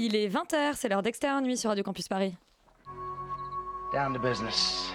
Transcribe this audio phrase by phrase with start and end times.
[0.00, 2.32] Il est 20h, c'est l'heure d'extérieur nuit sur Radio Campus Paris.
[3.92, 4.92] Down to business.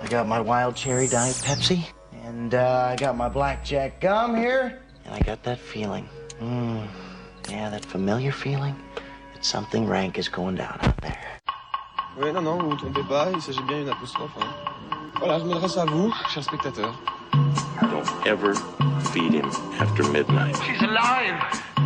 [0.00, 1.80] I got my wild cherry diet Pepsi,
[2.24, 6.06] and uh, I got my blackjack gum here, and I got that feeling.
[6.40, 6.86] Mm,
[7.50, 8.76] yeah, that familiar feeling
[9.34, 11.18] that something rank is going down out there.
[12.16, 14.30] Oui, non, non, vous vous trompez pas, il s'agit bien d'une apostrophe.
[14.40, 14.46] hein.
[15.18, 16.94] Voilà, je m'adresse à vous, chers spectateurs.
[17.90, 18.54] Don't ever
[19.12, 19.50] feed him
[19.80, 20.54] after midnight.
[20.64, 21.34] She's alive!
[21.40, 21.85] Alive!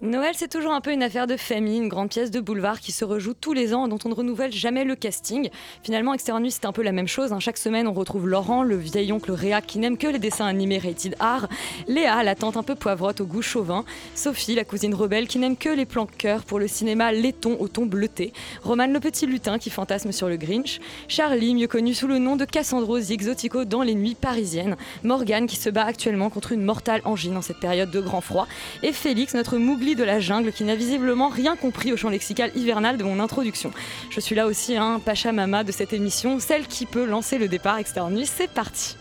[0.00, 2.92] Noël, c'est toujours un peu une affaire de famille, une grande pièce de boulevard qui
[2.92, 5.50] se rejoue tous les ans et dont on ne renouvelle jamais le casting.
[5.82, 7.32] Finalement, Extérieur Nuit, c'est un peu la même chose.
[7.32, 7.40] hein.
[7.40, 10.78] Chaque semaine, on retrouve Laurent, le vieil oncle réac qui n'aime que les dessins animés
[10.78, 11.48] rated R,
[11.88, 15.56] Léa, la tante un peu poivrotte au goût chauvin, Sophie, la cousine rebelle qui n'aime
[15.56, 19.58] que les plans cœur pour le cinéma laiton au ton bleuté, Roman, le petit lutin
[19.58, 23.82] qui fantasme sur le Grinch, Charlie, mieux connu sous le nom de Cassandro Exotico dans
[23.82, 27.90] les nuits parisiennes, Morgane qui se bat actuellement contre une mortale angine en cette période
[27.90, 28.46] de grand froid,
[28.84, 32.50] et Félix, notre mougli de la jungle qui n'a visiblement rien compris au champ lexical
[32.54, 33.70] hivernal de mon introduction.
[34.10, 37.48] Je suis là aussi, un Pacha Mama de cette émission, celle qui peut lancer le
[37.48, 38.26] départ externe nuit.
[38.26, 38.96] C'est parti.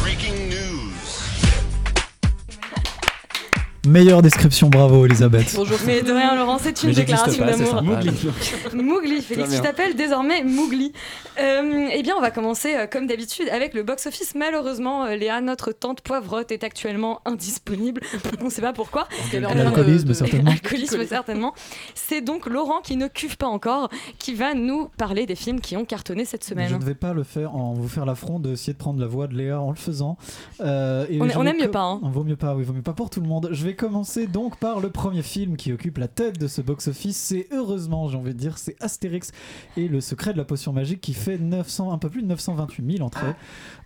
[0.00, 0.85] Breaking.
[3.86, 5.52] Meilleure description, bravo Elisabeth.
[5.54, 5.78] Bonjour.
[5.86, 7.68] Mais de rien, Laurent, c'est une déclaration d'amour.
[7.68, 8.02] sympa.
[8.74, 9.58] Mougli, Félix, bien.
[9.58, 10.92] tu t'appelles désormais Mougli.
[11.40, 14.34] Euh, eh bien, on va commencer euh, comme d'habitude avec le box-office.
[14.34, 18.00] Malheureusement, euh, Léa, notre tante poivrotte, est actuellement indisponible.
[18.40, 19.06] on ne sait pas pourquoi.
[19.32, 20.50] L'alcoolisme, certainement.
[20.50, 21.54] Alcoolisme, certainement.
[21.94, 25.76] C'est donc Laurent qui ne cuve pas encore, qui va nous parler des films qui
[25.76, 26.72] ont cartonné cette Je semaine.
[26.76, 29.34] ne vais pas le faire en vous faire l'affront d'essayer de prendre la voix de
[29.34, 30.16] Léa en le faisant.
[30.60, 31.82] Euh, et On, je on aime mieux pas.
[31.82, 32.00] hein.
[32.02, 33.50] Vaut mieux pas, oui, vaut mieux pas pour tout le monde.
[33.52, 36.62] Je vais vais commencer donc par le premier film qui occupe la tête de ce
[36.62, 37.16] box-office.
[37.16, 39.32] C'est heureusement, j'ai envie de dire, c'est Astérix
[39.76, 42.96] et le secret de la potion magique qui fait 900, un peu plus de 928
[42.96, 43.34] 000 entrées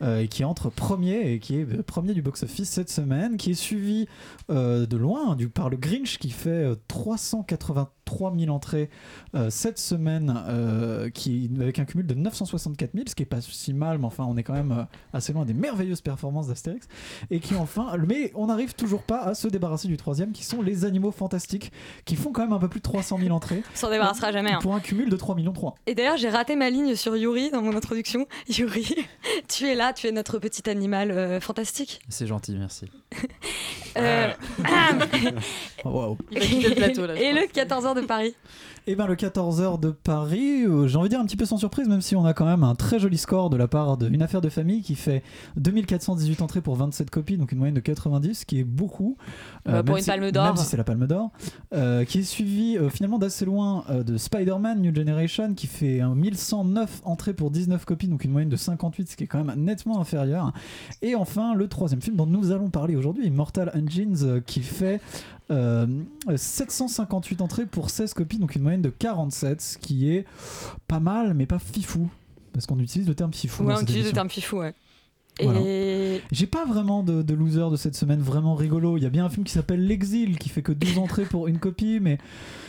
[0.01, 0.05] ah.
[0.05, 3.51] euh, et qui entre premier et qui est euh, premier du box-office cette semaine, qui
[3.51, 4.06] est suivi
[4.51, 8.91] euh, de loin du, par le Grinch qui fait 380 3000 entrées
[9.37, 13.41] euh, cette semaine, euh, qui, avec un cumul de 964 000, ce qui est pas
[13.41, 16.88] si mal, mais enfin, on est quand même euh, assez loin des merveilleuses performances d'Astérix.
[17.31, 17.97] Et qui enfin.
[18.09, 21.71] Mais on n'arrive toujours pas à se débarrasser du troisième, qui sont les animaux fantastiques,
[22.04, 23.62] qui font quand même un peu plus de 300 000 entrées.
[23.72, 24.50] on s'en débarrassera jamais.
[24.50, 24.59] Hein.
[24.60, 25.77] Pour un cumul de 3 millions 3.
[25.87, 28.27] Et d'ailleurs, j'ai raté ma ligne sur Yuri dans mon introduction.
[28.48, 28.97] Yuri,
[29.47, 32.00] tu es là, tu es notre petit animal fantastique.
[32.09, 32.87] C'est gentil, merci.
[33.97, 34.32] euh...
[35.84, 36.19] wow.
[36.32, 38.34] Il va le plateau, là, et le 14h de Paris.
[38.87, 41.59] Et ben le 14h de Paris, euh, j'ai envie de dire un petit peu sans
[41.59, 44.22] surprise, même si on a quand même un très joli score de la part d'une
[44.22, 45.22] affaire de famille qui fait
[45.56, 49.16] 2418 entrées pour 27 copies, donc une moyenne de 90, ce qui est beaucoup.
[49.66, 50.44] Bah, Euh, pour même une si- Palme d'Or.
[50.47, 51.31] Même si c'est la Palme d'Or.
[51.75, 56.15] Euh, qui est suivi euh, finalement d'assez loin de Spider-Man New Generation, qui fait un
[56.15, 59.55] 1109 entrées pour 19 copies, donc une moyenne de 58, ce qui est quand même
[59.62, 60.53] nettement inférieur.
[61.03, 65.00] Et enfin, le troisième film dont nous allons parler aujourd'hui, Immortal Engines, qui fait
[65.50, 65.87] euh,
[66.34, 70.25] 758 entrées pour 16 copies, donc une moyenne de 47, ce qui est
[70.88, 72.09] pas mal, mais pas fifou.
[72.53, 73.65] Parce qu'on utilise le terme fifou.
[73.65, 74.75] Ouais, on utilise le terme fifou, ouais.
[75.43, 75.60] Voilà.
[75.62, 78.97] Et J'ai pas vraiment de, de loser de cette semaine vraiment rigolo.
[78.97, 81.49] Il y a bien un film qui s'appelle L'Exil qui fait que 12 entrées pour
[81.49, 82.19] une copie, mais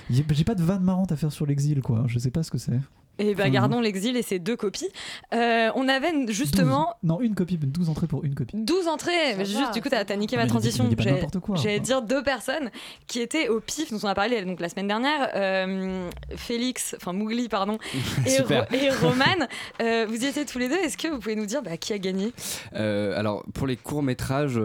[0.10, 2.04] j'ai j'ai pas de vanne marrante à faire sur l'exil, quoi.
[2.08, 2.80] Je sais pas ce que c'est.
[3.22, 4.90] Et bah, Enfin, gardons l'exil et ses deux copies.
[5.34, 7.10] Euh, on avait justement 12.
[7.12, 8.56] Non, une copie, mais 12 entrées pour une copie.
[8.58, 9.36] 12 entrées.
[9.40, 10.90] Juste, va, du coup, t'as niqué Ah, ma dis- transition.
[10.98, 11.86] J'allais- n'importe quoi, J'allais quoi.
[11.86, 12.70] dire deux personnes
[13.08, 15.30] qui étaient au pif, dont on a parlé donc, la semaine dernière.
[15.36, 17.78] Euh, Félix, enfin Mougli, pardon,
[18.26, 18.42] et.
[18.42, 19.48] Ro- et Roman.
[19.82, 20.76] Euh, vous y étiez tous les deux.
[20.78, 22.34] Est-ce que vous pouvez nous dire bah, qui a gagné?
[22.76, 24.60] Euh, alors, pour les courts-métrages,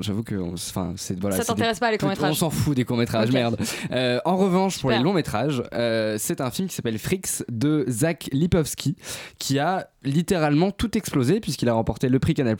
[0.00, 2.84] j'avoue que on- enfin, c'est voilà, Ça t'intéresse pas, les On courts-métrages s'en fout des
[2.84, 3.56] courts-métrages, merde.
[3.92, 8.28] Euh, en revanche, pour les longs-métrages, euh, c'est un film qui s'appelle Fricks de Zach
[8.32, 8.96] Lipovski,
[9.38, 12.56] qui a littéralement tout explosé, puisqu'il a remporté le prix Canal,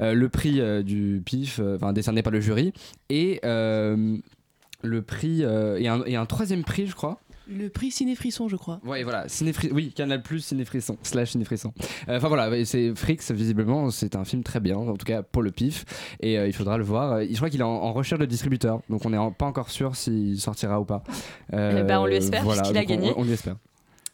[0.00, 2.72] euh, le prix euh, du PIF, euh, enfin décerné par le jury,
[3.08, 4.16] et euh,
[4.82, 7.20] le prix, euh, et, un, et un troisième prix, je crois.
[7.52, 8.80] Le prix Ciné Frisson, je crois.
[8.84, 11.72] Ouais, voilà, Cinéfri- oui, Canal Plus, Cinéfrisson, slash Cinéfrisson.
[12.08, 15.42] Euh, Enfin voilà, c'est Frix, visiblement, c'est un film très bien, en tout cas pour
[15.42, 15.84] le pif,
[16.20, 17.20] et euh, il faudra le voir.
[17.24, 19.70] Je crois qu'il est en, en recherche de distributeur, donc on n'est en- pas encore
[19.70, 21.02] sûr s'il sortira ou pas.
[21.52, 23.12] Euh, ben, on lui espère, puisqu'il a donc on- gagné.
[23.16, 23.56] On, lui espère.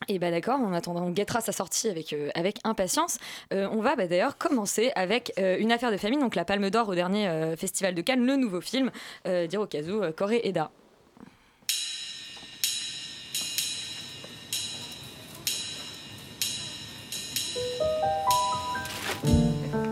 [0.09, 2.31] Et bah d'accord, en attendant, on guettera sa sortie avec, euh,
[2.65, 3.19] impatience.
[3.53, 6.71] Euh, on va bah, d'ailleurs commencer avec euh, une affaire de famille, donc la Palme
[6.71, 8.91] d'Or au dernier Festival de Cannes, le nouveau film
[9.25, 10.71] d'Hirokazu Kore-eda.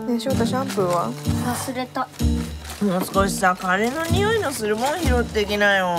[0.07, 1.11] ねえ翔太シャンプーは
[1.45, 2.07] 忘れた
[2.81, 5.97] もう少しさカレーの匂いのするもん拾ってきなよ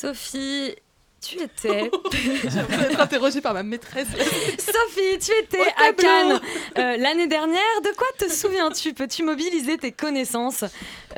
[0.00, 0.74] Sophie,
[1.20, 1.90] tu étais.
[2.12, 4.08] J'ai l'impression d'être interrogée par ma maîtresse.
[4.58, 5.92] Sophie, tu étais à.
[5.92, 6.40] Cannes
[6.78, 7.60] euh, l'année dernière.
[7.84, 8.94] De quoi te souviens-tu?
[8.94, 10.64] Peux-tu mobiliser tes connaissances?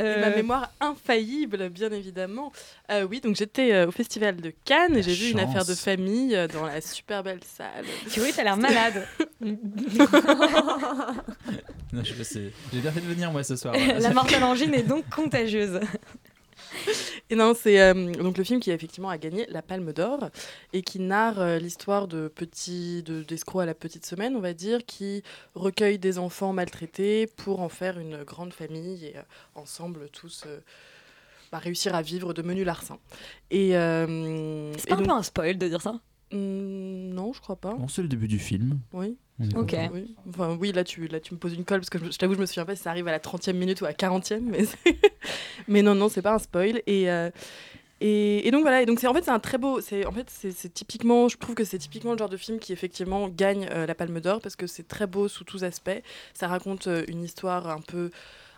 [0.00, 2.50] Euh, Ma mémoire infaillible, bien évidemment.
[2.90, 5.76] Euh, oui, donc j'étais euh, au festival de Cannes et j'ai vu une affaire de
[5.76, 7.84] famille euh, dans la super belle salle.
[8.16, 9.06] Oui, t'as l'air malade.
[11.92, 12.50] Non, je sais.
[12.72, 13.74] J'ai bien fait de venir moi ce soir.
[13.76, 15.78] La mortelle angine est donc contagieuse.
[17.32, 20.28] Et non, c'est euh, donc le film qui effectivement a gagné la Palme d'Or
[20.74, 24.52] et qui narre euh, l'histoire de petits de d'escrocs à la petite semaine, on va
[24.52, 25.22] dire, qui
[25.54, 29.22] recueillent des enfants maltraités pour en faire une grande famille et euh,
[29.54, 30.44] ensemble tous
[31.50, 32.98] bah, réussir à vivre de menus larcins.
[33.50, 36.00] Et, C'est pas un peu un spoil de dire ça?
[36.32, 37.74] Hmm, non, je crois pas.
[37.74, 38.80] Bon, c'est le début du film.
[38.92, 39.16] Oui.
[39.56, 39.76] Ok.
[39.92, 40.14] Oui.
[40.28, 42.34] Enfin, oui, là tu, là, tu me poses une colle parce que je, je t'avoue,
[42.34, 44.40] je me souviens pas si ça arrive à la 30e minute ou à la 40e.
[44.40, 44.64] Mais,
[45.68, 46.82] mais non, non, c'est pas un spoil.
[46.86, 47.30] Et, euh,
[48.00, 50.12] et, et donc voilà, et donc c'est en fait c'est un très beau, c'est en
[50.12, 53.28] fait c'est c'est typiquement, je trouve que c'est typiquement le genre de film qui effectivement
[53.28, 56.02] gagne euh, la Palme d'Or parce que c'est très beau sous tous aspects.
[56.34, 58.10] Ça raconte euh, une histoire un peu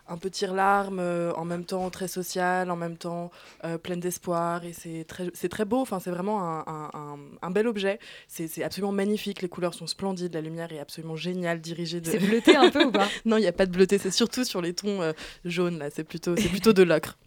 [0.07, 3.31] un peu tire-larme, euh, en même temps très sociale, en même temps
[3.63, 7.51] euh, pleine d'espoir, et c'est très, très beau, enfin, c'est vraiment un, un- un- un
[7.51, 12.01] bel objet, c'est absolument magnifique, les couleurs sont splendides, la lumière est absolument géniale, dirigée
[12.01, 12.09] de...
[12.09, 13.07] C'est bleuté un peu ou pas?
[13.25, 15.13] Non, il n'y a pas de bleuté, c'est surtout sur les tons euh,
[15.45, 17.17] jaunes, là, c'est plutôt, plutôt de l'ocre.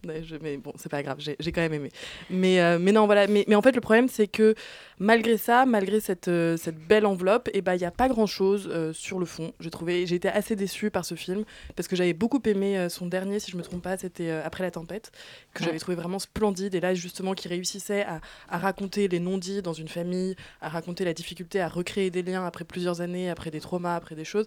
[0.41, 1.91] Mais bon, c'est pas grave, j'ai quand même aimé.
[2.29, 4.55] Mais, euh, mais non, voilà, mais, mais en fait, le problème, c'est que
[4.99, 9.19] malgré ça, malgré cette, euh, cette belle enveloppe, il n'y a pas grand-chose euh, sur
[9.19, 9.53] le fond.
[9.59, 11.43] J'ai trouvé, j'ai été assez déçue par ce film,
[11.75, 14.41] parce que j'avais beaucoup aimé euh, son dernier, si je me trompe pas, c'était euh,
[14.45, 15.11] Après la tempête,
[15.53, 15.67] que Ouais.
[15.67, 19.73] j'avais trouvé vraiment splendide, et là, justement, qui réussissait à, à raconter les non-dits dans
[19.73, 23.59] une famille, à raconter la difficulté à recréer des liens après plusieurs années, après des
[23.59, 24.45] traumas, après des choses,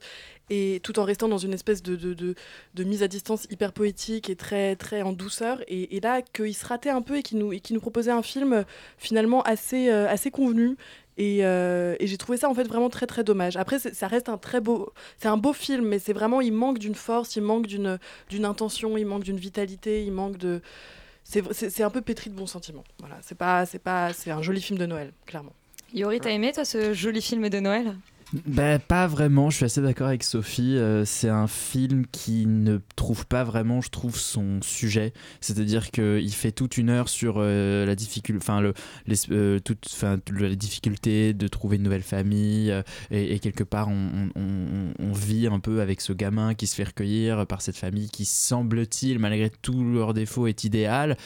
[0.50, 2.34] et tout en restant dans une espèce de, de, de,
[2.74, 5.60] de mise à distance hyper poétique et très, très en douceur.
[5.68, 8.10] Et, et là, qu'il se ratait un peu et qu'il nous, et qu'il nous proposait
[8.10, 8.62] un film euh,
[8.98, 10.76] finalement assez, euh, assez convenu.
[11.18, 13.56] Et, euh, et j'ai trouvé ça en fait vraiment très très dommage.
[13.58, 16.52] Après, c'est- ça reste un très beau, c'est un beau film, mais c'est vraiment, il
[16.52, 17.98] manque d'une force, il manque d'une
[18.30, 20.62] d'une intention, il manque d'une vitalité, il manque de,
[21.22, 22.84] c'est c'est- c'est un peu pétri de bons sentiments.
[22.98, 25.52] Voilà, c'est pas, c'est pas, c'est un joli film de Noël, clairement.
[25.94, 27.94] Yori, t'as aimé toi ce joli film de Noël?
[28.46, 30.78] Bah, pas vraiment, je suis assez d'accord avec Sophie.
[30.78, 35.12] euh, c'est un film qui ne trouve pas vraiment, je trouve, son sujet.
[35.42, 38.72] C'est-à-dire qu'il fait toute une heure sur euh, la difficulté, enfin, le,
[39.06, 42.70] les, euh, toute, enfin, la difficulté de trouver une nouvelle famille.
[42.70, 46.66] euh, et, et quelque part, on- on- on vit un peu avec ce gamin qui
[46.66, 51.18] se fait recueillir par cette famille qui, semble-t-il, malgré tous leurs défauts, est idéale.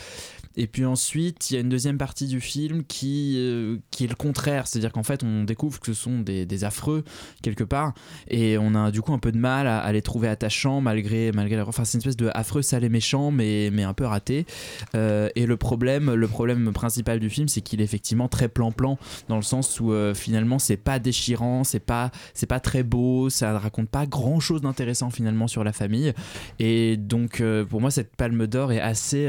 [0.57, 4.09] Et puis ensuite, il y a une deuxième partie du film qui, euh, qui est
[4.09, 4.67] le contraire.
[4.67, 7.05] C'est-à-dire qu'en fait, on découvre que ce sont des, affreux,
[7.43, 7.93] quelque part.
[8.29, 11.61] Et on a du coup un peu de mal à, les trouver attachants, malgré, malgré.
[11.61, 14.47] Enfin, c'est une espèce de affreux, sale et méchant, mais, mais un peu raté.
[14.95, 18.99] Euh, et le problème, le problème principal du film, c'est qu'il est effectivement très plan-plan,
[19.29, 23.29] dans le sens où euh, finalement, c'est pas déchirant, c'est pas, c'est pas très beau,
[23.29, 26.15] ça raconte pas grand-chose d'intéressant finalement sur la famille.
[26.59, 29.29] Et donc, euh, pour moi, cette palme d'or est assez,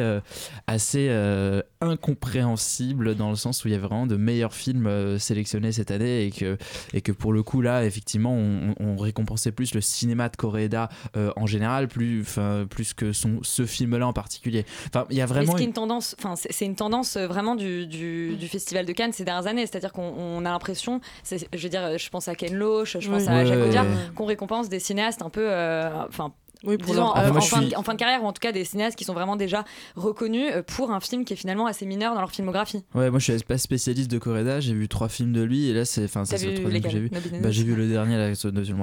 [0.68, 5.20] assez euh, incompréhensible dans le sens où il y a vraiment de meilleurs films euh,
[5.20, 6.58] sélectionnés cette année et que,
[6.94, 10.90] et que pour le coup, là, effectivement, on, on récompensait plus le cinéma de Koreeda
[11.16, 12.26] euh, en général, plus,
[12.70, 14.66] plus que son, ce film-là en particulier.
[14.88, 15.52] Enfin, il y a vraiment.
[15.52, 18.36] ce qui est une- une tendance, enfin c'est c'est une tendance euh, vraiment du, du,
[18.36, 21.70] du festival de Cannes ces dernières années, c'est-à-dire qu'on on a l'impression, c'est- je veux
[21.70, 23.28] dire, je pense à Ken Loach, je pense Oui.
[23.30, 23.92] à Jacques ouais, Audiard, ouais.
[24.16, 26.34] qu'on récompense des cinéastes un peu, euh, enfin.
[26.64, 28.40] Oui, pour disons, leur- en, fin de, suis- en fin de carrière, ou en tout
[28.40, 29.64] cas des cinéastes qui sont vraiment déjà
[29.96, 32.84] reconnus euh, pour un film qui est finalement assez mineur dans leur filmographie.
[32.96, 35.74] Ouais, moi je suis pas spécialiste de Koreeda, j'ai vu trois films de lui et
[35.74, 37.10] là c'est enfin c'est le troisième que j'ai vu.
[37.42, 38.30] Bah, j'ai vu le dernier là,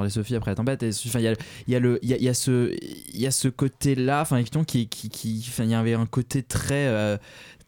[0.05, 1.35] de Sophie après la tempête et enfin il y a
[1.67, 2.75] il y a le il y a, il y a ce
[3.13, 6.07] il y a ce côté là enfin qui qui qui enfin il y avait un
[6.07, 7.17] côté très euh,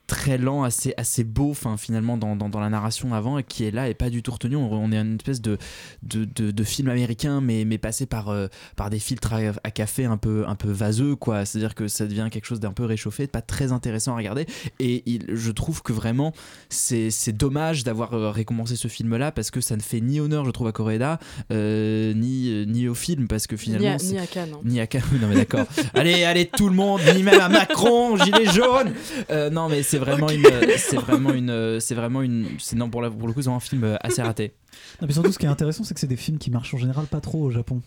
[0.07, 3.65] très lent, assez, assez beau enfin, finalement dans, dans, dans la narration avant et qui
[3.65, 4.57] est là et pas du tout retenu.
[4.57, 5.59] On, on est une espèce de,
[6.03, 8.47] de, de, de film américain mais, mais passé par, euh,
[8.77, 11.45] par des filtres à, à café un peu, un peu vaseux quoi.
[11.45, 14.47] C'est-à-dire que ça devient quelque chose d'un peu réchauffé, pas très intéressant à regarder
[14.81, 16.33] et il- je trouve que vraiment
[16.69, 20.45] c'est dommage d'avoir euh, récompensé ce film là parce que ça ne fait ni honneur
[20.45, 21.19] je trouve à Koreeda
[21.53, 24.51] euh, ni, ni au film parce que Ni finalement à, ni à Cannes.
[24.55, 24.61] hein.
[24.65, 25.67] ni à Cannes, non mais d'accord.
[25.95, 28.93] allez, allez tout le monde, ni même à Macron, gilet jaune.
[29.31, 30.45] Euh, non mais c'est vraiment une,
[30.77, 33.61] c'est vraiment une, c'est vraiment une, c'est non pour, la, pour le coup c'est un
[33.61, 34.55] film euh, assez raté.
[35.01, 36.79] Non, mais surtout, ce qui est intéressant, c'est que c'est des films qui marchent en
[36.79, 37.81] général pas trop au Japon.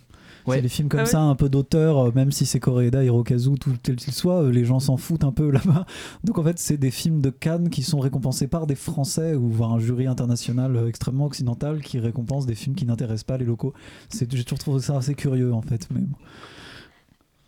[0.48, 3.04] C'est des films comme Ah ouais ça, un peu d'auteur, euh, même si c'est Koreeda,
[3.04, 5.86] Hirokazu, tout tel qu'il soit, euh, les gens s'en foutent un peu là-bas.
[6.24, 9.50] Donc en fait, c'est des films de Cannes qui sont récompensés par des Français ou
[9.50, 13.46] voire un jury international euh, extrêmement occidental qui récompense des films qui n'intéressent pas les
[13.46, 13.74] locaux.
[14.08, 15.88] C'est- J'ai toujours trouvé ça assez curieux en fait.
[15.94, 16.16] Mais bon.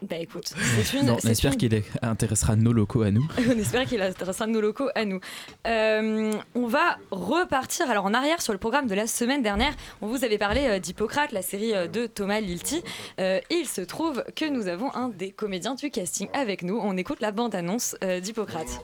[0.02, 0.52] Bah écoute,
[0.84, 1.06] c'est une.
[1.06, 3.24] Non, on espère une- qu'il intéressera nos locaux à nous.
[3.38, 5.20] On espère qu'il intéressera nos locaux à nous.
[5.68, 9.74] Euh, on va repartir alors en arrière sur le programme de la semaine dernière.
[10.02, 12.84] On vous avait parlé euh, d'Hippocrate, la série euh, de Thomas Lilti.
[13.20, 16.80] Euh, il se trouve que nous avons un des comédiens du casting avec nous.
[16.82, 18.84] On écoute la bande-annonce d'Hippocrate.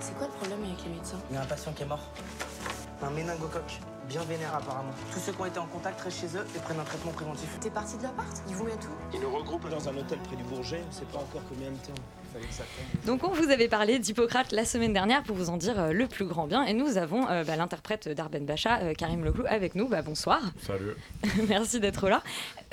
[0.00, 1.20] C'est quoi le problème avec les médecins?
[1.30, 2.10] Il y a un patient qui est mort.
[3.02, 3.78] Un méningocoque,
[4.12, 4.90] bien vénère apparemment.
[5.10, 7.48] Tous ceux qui ont été en contact restent chez eux et prennent un traitement préventif.
[7.60, 8.28] T'es parti de l'appart?
[8.46, 10.82] Ils vous mettent où Ils nous regroupent dans un hôtel près du Bourget.
[10.86, 11.94] On sait pas encore combien de temps.
[12.24, 13.04] Il fallait que ça tombe.
[13.06, 16.06] Donc on vous avait parlé d'Hippocrate la semaine dernière pour vous en dire euh, le
[16.08, 16.62] plus grand bien.
[16.64, 19.88] Et nous avons euh, bah, l'interprète d'Arben Bacha, euh, Karim Leclou, avec nous.
[19.88, 20.40] Bah, bonsoir.
[20.66, 20.92] Salut.
[21.48, 22.22] Merci d'être là.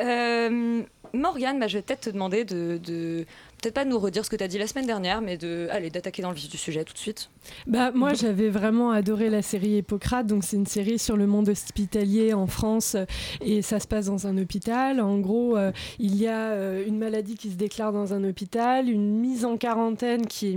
[0.02, 0.82] Euh,
[1.14, 3.26] Morgane, bah, je vais peut-être te demander de, de-
[3.62, 6.30] peut-être pas nous redire ce que tu as dit la semaine dernière, mais d'attaquer dans
[6.30, 7.30] le vif du sujet tout de suite.
[7.68, 10.28] Bah, moi, j'avais vraiment adoré la série Hippocrate.
[10.28, 12.96] Donc, c'est une série sur le monde hospitalier en France
[13.42, 15.02] et ça se passe dans un hôpital.
[15.02, 18.90] En gros, euh, il y a euh, une maladie qui se déclare dans un hôpital,
[18.90, 20.48] une mise en quarantaine qui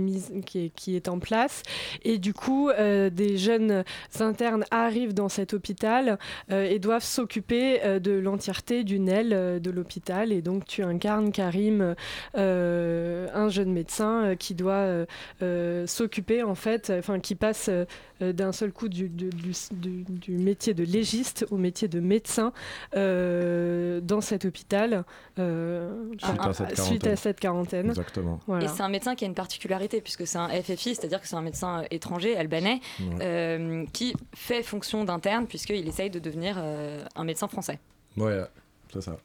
[0.87, 1.63] est, en place.
[2.03, 3.83] Et du coup, euh, des jeunes
[4.19, 6.17] internes arrivent dans cet hôpital
[6.49, 10.31] et doivent s'occuper de l'entièreté d'une aile de l'hôpital.
[10.31, 11.95] Et donc, tu incarnes Karim,
[13.33, 15.05] un jeune médecin euh, qui doit euh,
[15.41, 17.85] euh, s'occuper, en fait, euh, enfin, qui passe euh,
[18.21, 21.99] euh, d'un seul coup du, du- du- du- du métier de légiste au métier de
[21.99, 22.53] médecin
[22.95, 25.03] euh, dans cet hôpital
[25.39, 27.11] euh, Suite à cette suite quarantaine.
[27.11, 27.87] à cette quarantaine.
[27.89, 28.39] Exactement.
[28.47, 28.65] Voilà.
[28.65, 31.35] Et c'est un médecin qui a une particularité, puisque c'est un FFI, c'est-à-dire que c'est
[31.35, 33.15] un médecin euh, étranger, albanais, Ouais.
[33.21, 37.79] euh, qui fait fonction d'interne, puisqu'il essaye de devenir euh, un médecin français.
[38.17, 38.41] Ouais,
[38.91, 39.17] c'est ça.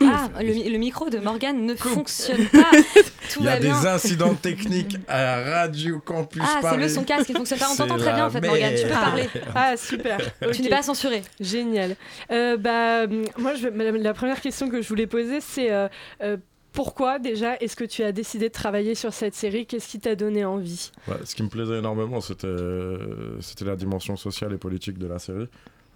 [0.00, 2.70] Ah, le, mi- le micro de Morgane ne fonctionne pas.
[3.32, 3.86] Tout Il y a des bien.
[3.86, 6.78] incidents techniques à Radio Campus Ah, c'est Paris.
[6.82, 7.66] le son casque qui fonctionne pas.
[7.70, 8.74] On C'est t'entend très bien en fait, Morgane.
[8.74, 9.00] Tu peux merde.
[9.04, 9.28] parler.
[9.54, 10.18] Ah super.
[10.42, 10.58] Tu Ok.
[10.58, 11.22] n'es pas censuré.
[11.40, 11.96] Génial.
[12.32, 13.06] Euh, bah,
[13.38, 15.88] moi, je, vais- la, la première question que je voulais poser, c'est euh,
[16.22, 16.36] euh,
[16.72, 19.64] pourquoi déjà est-ce que tu as décidé de travailler sur cette série?
[19.64, 20.90] Qu'est-ce qui t'a donné envie?
[21.08, 25.06] Ouais, ce qui me plaisait énormément, c'était euh, c'était la dimension sociale et politique de
[25.06, 25.46] la série,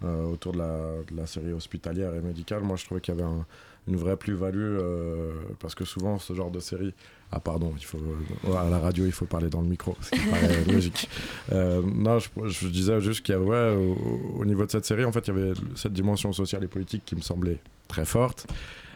[0.03, 0.77] euh, autour de la,
[1.11, 2.61] de la série hospitalière et médicale.
[2.63, 3.45] Moi, je trouvais qu'il y avait un-
[3.87, 6.93] une vraie plus-value, euh, parce que souvent, ce genre de série...
[7.31, 10.17] Ah pardon, il faut, ouais, à la radio, il faut parler dans le micro, c'est
[10.29, 11.09] paraît logique.
[11.51, 14.85] Euh, non, je, je disais juste qu'il y avait, ouais, au, au niveau de cette
[14.85, 18.05] série, en fait, il y avait cette dimension sociale et politique qui me semblait très
[18.05, 18.47] forte,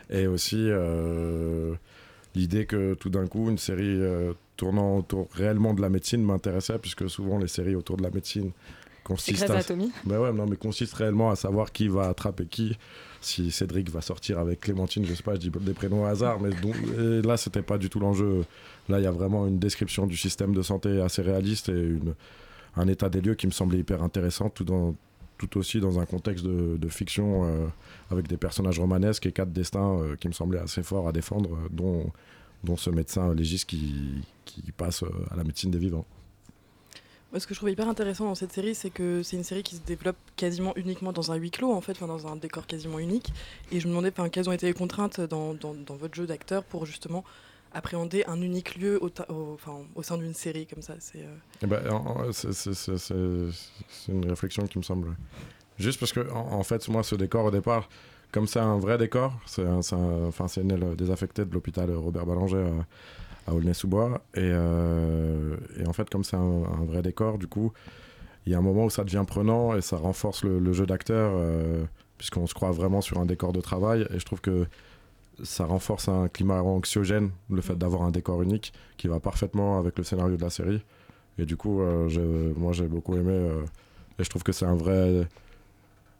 [0.09, 0.57] et aussi...
[0.69, 1.73] euh,
[2.35, 6.79] l'idée que tout d'un coup une série euh, tournant autour réellement de la médecine m'intéressait
[6.79, 8.49] puisque souvent les séries autour de la médecine
[9.03, 9.73] consistent Grey's à...
[10.05, 12.77] Bah ouais, non mais consistent réellement à savoir qui va attraper qui.
[13.21, 16.41] Si Cédric va sortir avec Clémentine je sais pas je dis des prénoms au hasard
[16.41, 18.43] mais donc, là c'était pas du tout l'enjeu.
[18.89, 22.15] Là il y a vraiment une description du système de santé assez réaliste et une,
[22.75, 24.95] un état des lieux qui me semblait hyper intéressant tout dans
[25.37, 27.67] tout aussi dans un contexte de, de fiction euh,
[28.11, 31.53] avec des personnages romanesques et quatre destins euh, qui me semblaient assez forts à défendre,
[31.53, 32.11] euh, dont,
[32.63, 36.05] dont ce médecin légiste qui, qui passe à la médecine des vivants.
[37.35, 39.75] Ce que je trouve hyper intéressant dans cette série, c'est que c'est une série qui
[39.75, 43.33] se développe quasiment uniquement dans un huis clos, en fait, dans un décor quasiment unique.
[43.71, 45.55] Et je me demandais enfin, quelles ont été les contraintes dans,
[45.89, 47.23] votre jeu d'acteur pour justement
[47.73, 50.93] appréhender un unique lieu au, sein d'une série comme ça?
[50.99, 51.25] C'est
[51.63, 53.51] euh,
[54.09, 55.15] une réflexion qui me semble.
[55.79, 57.89] Juste parce que, en, fait, moi, ce décor au départ,
[58.31, 62.85] comme c'est un vrai décor, c'est enfin, une aile désaffectée de l'hôpital Robert Ballanger à,
[63.47, 64.21] à Aulnay-sous-Bois.
[64.35, 67.71] Et, euh, et en fait, comme c'est un, vrai décor, du coup,
[68.45, 71.31] il y a un moment où ça devient prenant et ça renforce le, jeu d'acteur,
[71.35, 71.83] euh,
[72.17, 74.07] puisqu'on se croit vraiment sur un décor de travail.
[74.13, 74.65] Et je trouve que
[75.43, 79.97] ça renforce un climat anxiogène, le fait d'avoir un décor unique qui va parfaitement avec
[79.97, 80.83] le scénario de la série.
[81.39, 83.33] Et du coup, euh, moi j'ai beaucoup aimé.
[84.19, 85.27] et je trouve que c'est un vrai.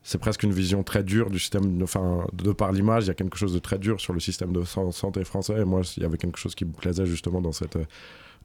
[0.05, 1.81] C'est presque une vision très dure du système.
[1.81, 4.51] Enfin, de par l'image, il y a quelque chose de très dur sur le système
[4.51, 5.61] de san- santé français.
[5.61, 7.77] Et moi, il y avait quelque chose qui me plaisait justement dans cette,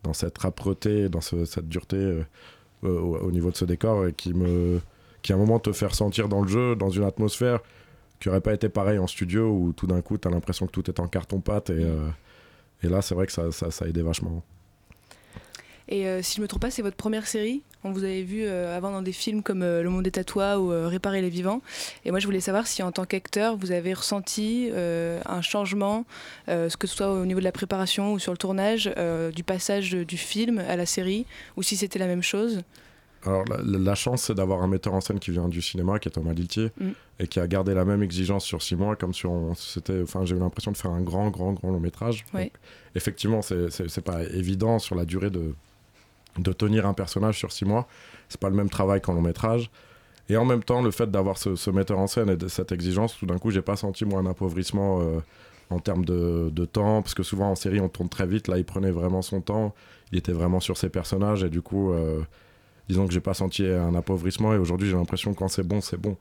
[0.04, 2.22] dans cette âpreté, dans ce- cette dureté euh,
[2.82, 4.80] au, au niveau de ce décor et qui me.
[5.22, 7.58] qui à un moment te fait ressentir dans le jeu, dans une atmosphère
[8.20, 10.72] qui aurait pas été pareil en studio où tout d'un coup, tu as l'impression que
[10.72, 11.70] tout est en carton-pâte.
[11.70, 12.08] Et, euh,
[12.84, 14.42] et là, c'est vrai que ça, ça, ça a aidé vachement.
[15.88, 17.62] Et euh, si je me trompe pas, c'est votre première série.
[17.82, 20.24] On vous avait vu euh, avant dans des films comme euh, Le Monde est à
[20.24, 21.62] toi ou Réparer les vivants.
[22.04, 26.04] Et moi, je voulais savoir si en tant qu'acteur, vous avez ressenti un changement,
[26.46, 28.92] que ce soit au niveau de la préparation ou sur le tournage,
[29.34, 31.26] du passage du film à la série,
[31.56, 32.62] ou si c'était la même chose?
[33.24, 36.08] Alors, la, la chance, c'est d'avoir un metteur en scène qui vient du cinéma, qui
[36.08, 36.90] est Thomas Liltier, Mm.
[37.18, 40.02] et qui a gardé la même exigence sur six mois, comme si on c'était.
[40.02, 42.24] Enfin, j'ai eu l'impression de faire un grand, grand, grand long métrage.
[42.32, 42.44] Oui.
[42.44, 42.52] Donc,
[42.94, 45.54] effectivement, c'est pas évident sur la durée de,
[46.38, 47.86] de tenir un personnage sur six mois.
[48.28, 49.70] C'est pas le même travail qu'en long métrage.
[50.28, 53.16] Et en même temps, le fait d'avoir ce, metteur en scène et de cette exigence,
[53.16, 55.20] tout d'un coup, j'ai pas senti moi un appauvrissement euh,
[55.70, 58.48] en termes de, de temps, parce que souvent en série on tourne très vite.
[58.48, 59.74] Là, il prenait vraiment son temps,
[60.12, 62.20] il était vraiment sur ses personnages, et du coup, euh,
[62.88, 64.52] disons que j'ai pas senti un appauvrissement.
[64.52, 66.16] Et aujourd'hui, j'ai l'impression que quand c'est bon, c'est bon.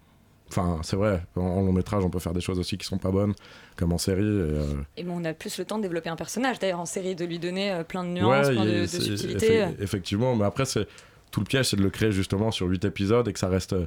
[0.50, 2.98] Enfin, c'est vrai, en, en long métrage, on peut faire des choses aussi qui sont
[2.98, 3.34] pas bonnes,
[3.76, 4.22] comme en série.
[4.24, 4.64] Et, euh,
[4.96, 7.26] Et bon, on a plus le temps de développer un personnage, d'ailleurs en série, de
[7.26, 9.62] lui donner euh, plein de nuances, Ouais, plein de, de subtilités.
[9.64, 10.88] effe- effectivement, mais après, c'est
[11.32, 13.74] tout le piège, c'est de le créer justement sur 8 épisodes et que ça reste,
[13.74, 13.86] euh,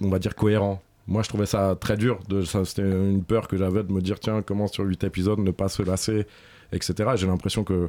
[0.00, 0.82] on va dire, cohérent.
[1.06, 2.18] Moi, je trouvais ça très dur.
[2.64, 5.68] C'était une peur que j'avais de me dire, tiens, comment sur 8 épisodes ne pas
[5.68, 6.26] se lasser,
[6.72, 7.10] etc.
[7.16, 7.88] J'ai l'impression que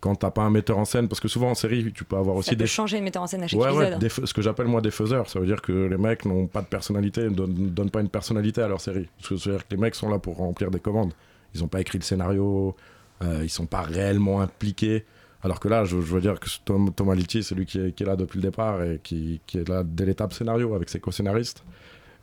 [0.00, 2.36] quand t'as pas un metteur en scène, parce que souvent en série, tu peux avoir
[2.36, 3.98] aussi Ça peut des changer de metteur en scène à chaque Ouais, ouais, épisode.
[4.00, 5.28] des fa- ce que j'appelle moi des faiseurs.
[5.28, 8.00] Ça veut dire que les mecs n'ont pas de personnalité, ne donnent, ne donnent pas
[8.00, 9.08] une personnalité à leur série.
[9.20, 11.12] Ça veut dire que les mecs sont là pour remplir des commandes.
[11.54, 12.74] Ils n'ont pas écrit le scénario,
[13.22, 15.04] euh, ils sont pas réellement impliqués.
[15.42, 17.92] Alors que là, je, je veux dire que Tom- Thomas Litti, c'est lui qui est,
[17.92, 20.88] qui est là depuis le départ et qui, qui est là dès l'étape scénario avec
[20.88, 21.62] ses co-scénaristes.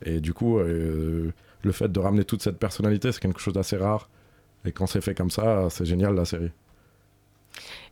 [0.05, 1.31] Et du coup, euh,
[1.63, 4.09] le fait de ramener toute cette personnalité, c'est quelque chose d'assez rare.
[4.65, 6.51] Et quand c'est fait comme ça, c'est génial la série.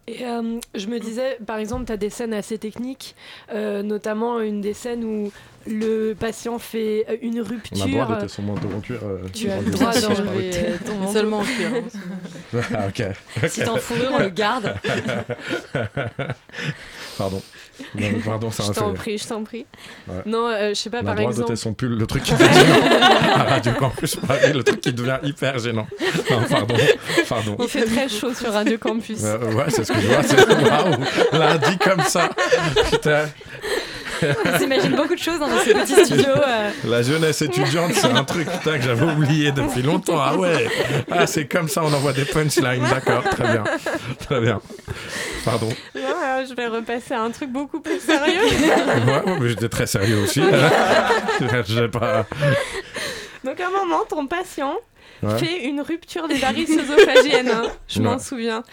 [0.07, 3.15] Et euh, je me disais, par exemple, tu as des scènes assez techniques,
[3.51, 5.31] euh, notamment une des scènes où
[5.65, 7.81] le patient fait euh, une On rupture.
[7.83, 8.99] a le droit d'ôter son manteau en cuir.
[9.03, 11.11] euh, Tu as le droit d'enlever euh, ton manteau.
[11.13, 11.69] Seulement en cuir.
[12.53, 13.03] hein, ah, ok.
[13.49, 14.75] Si t'es en fourrure, on le garde.
[17.17, 17.41] pardon.
[17.95, 19.65] Non, pardon, ça Je t'en prie, je t'en prie.
[20.07, 20.15] Ouais.
[20.25, 21.47] Non, euh, je sais pas, On par droit exemple.
[21.49, 22.85] d'ôter son pull, le truc qui fait gênant.
[23.35, 25.87] À Radio Campus Paris, le truc qui devient hyper gênant.
[26.31, 26.75] Non, pardon.
[27.29, 27.57] Pardon.
[27.59, 29.19] Il fait très chaud sur Radio Campus.
[29.23, 30.23] Euh, ouais, c'est ce que je vois.
[30.23, 32.29] C'est waouh, dit comme ça.
[32.91, 33.25] Putain.
[34.23, 36.29] On s'imagine beaucoup de choses dans ce petit studio.
[36.29, 36.69] euh.
[36.85, 40.17] La jeunesse étudiante, c'est un truc putain, que j'avais oublié depuis longtemps.
[40.19, 40.67] Ah ouais,
[41.11, 42.83] ah, c'est comme ça, on envoie des punchlines.
[42.89, 43.63] D'accord, très bien.
[44.19, 44.61] Très bien.
[45.43, 45.67] Pardon.
[45.95, 46.01] Non,
[46.43, 48.41] je vais repasser à un truc beaucoup plus sérieux.
[49.07, 50.41] Ouais, ouais, mais j'étais très sérieux aussi.
[51.67, 52.25] J'ai pas.
[53.43, 54.75] Donc à un moment, ton patient
[55.23, 55.39] Ouais.
[55.39, 58.63] fait une rupture des varices œsophagiennes, hein, je m'en souviens.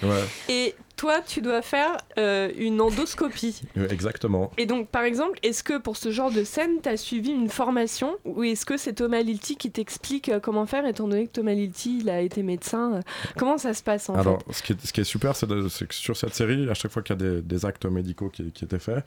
[0.48, 3.62] Et toi, tu dois faire euh, une endoscopie.
[3.76, 4.52] euh, exactement.
[4.56, 7.48] Et donc, par exemple, est-ce que pour ce genre de scène, tu as suivi une
[7.48, 11.32] formation ou est-ce que c'est Thomas Lilti qui t'explique euh, comment faire, étant donné que
[11.32, 13.00] Thomas Lilti, il a été médecin
[13.36, 14.52] Comment ça se passe en Alors, fait?
[14.52, 17.02] ce qui, est, ce qui est super, c'est que sur cette série, à chaque fois
[17.02, 19.04] qu'il y a des, des actes médicaux qui, qui étaient faits,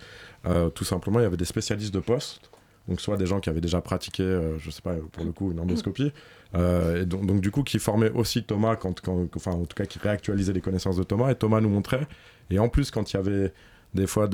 [0.48, 2.50] euh, tout simplement, il y avait des spécialistes de poste.
[2.88, 5.52] Donc, soit des gens qui avaient déjà pratiqué, euh, je sais pas, pour le coup,
[5.52, 6.12] une endoscopie.
[6.54, 9.02] Euh, et donc, du coup, qui formaient aussi Thomas, quand,
[9.36, 11.32] enfin, en tout cas, qui réactualisaient les connaissances de Thomas.
[11.32, 12.08] Et Thomas nous montrait.
[12.50, 13.54] Et en plus, quand il y avait
[13.94, 14.30] des fois,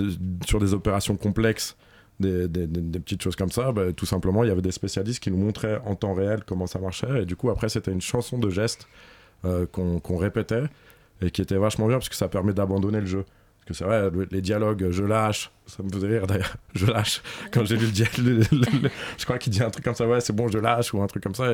[0.45, 1.77] sur des opérations complexes,
[2.19, 5.37] des, petites choses comme ça, bah, tout simplement, il y avait des spécialistes qui nous
[5.37, 7.23] montraient en temps réel comment ça marchait.
[7.23, 8.87] Et du coup, après, c'était une chanson de gestes
[9.45, 10.63] euh, qu'on qu'on répétait
[11.21, 13.25] et qui était vachement bien parce que ça permet d'abandonner le jeu.
[13.71, 17.21] Que c'est vrai, le- les dialogues, je lâche, ça me faisait rire d'ailleurs, je lâche.
[17.51, 18.43] Quand j'ai lu le dialogue,
[19.17, 21.07] je crois qu'il dit un truc comme ça, ouais, c'est bon, je lâche, ou un
[21.07, 21.53] truc comme ça.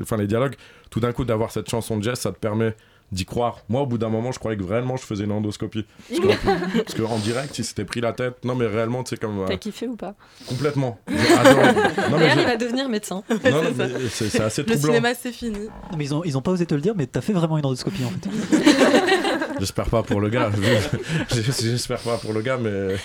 [0.00, 0.54] Enfin, les dialogues,
[0.90, 2.74] tout d'un coup, d'avoir cette chanson de geste, ça te permet
[3.12, 3.60] d'y croire.
[3.68, 5.86] Moi, au bout d'un moment, je croyais que vraiment je faisais une endoscopie.
[6.08, 8.44] Parce que- parce qu'en direct, il s'était pris la tête.
[8.44, 9.38] Non, mais réellement, tu sais, comme.
[9.40, 10.14] euh, T'as kiffé ou pas?
[10.48, 10.98] complètement.
[11.06, 13.22] D'ailleurs, il va devenir médecin.
[13.30, 14.88] non, non, mais c'est assez Le troublant.
[14.94, 15.58] cinéma, c'est fini.
[15.90, 17.58] Non, mais ils ont, ils ont pas osé te le dire, mais t'as fait vraiment
[17.58, 19.35] une endoscopie en fait.
[19.58, 20.50] J'espère pas pour le gars.
[21.30, 22.96] J'espère pas pour le gars, mais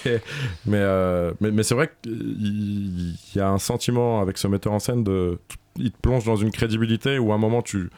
[0.66, 4.80] mais euh, mais, mais c'est vrai qu'il y a un sentiment avec ce metteur en
[4.80, 5.38] scène de
[5.78, 7.90] il te plonge dans une crédibilité où à un moment tu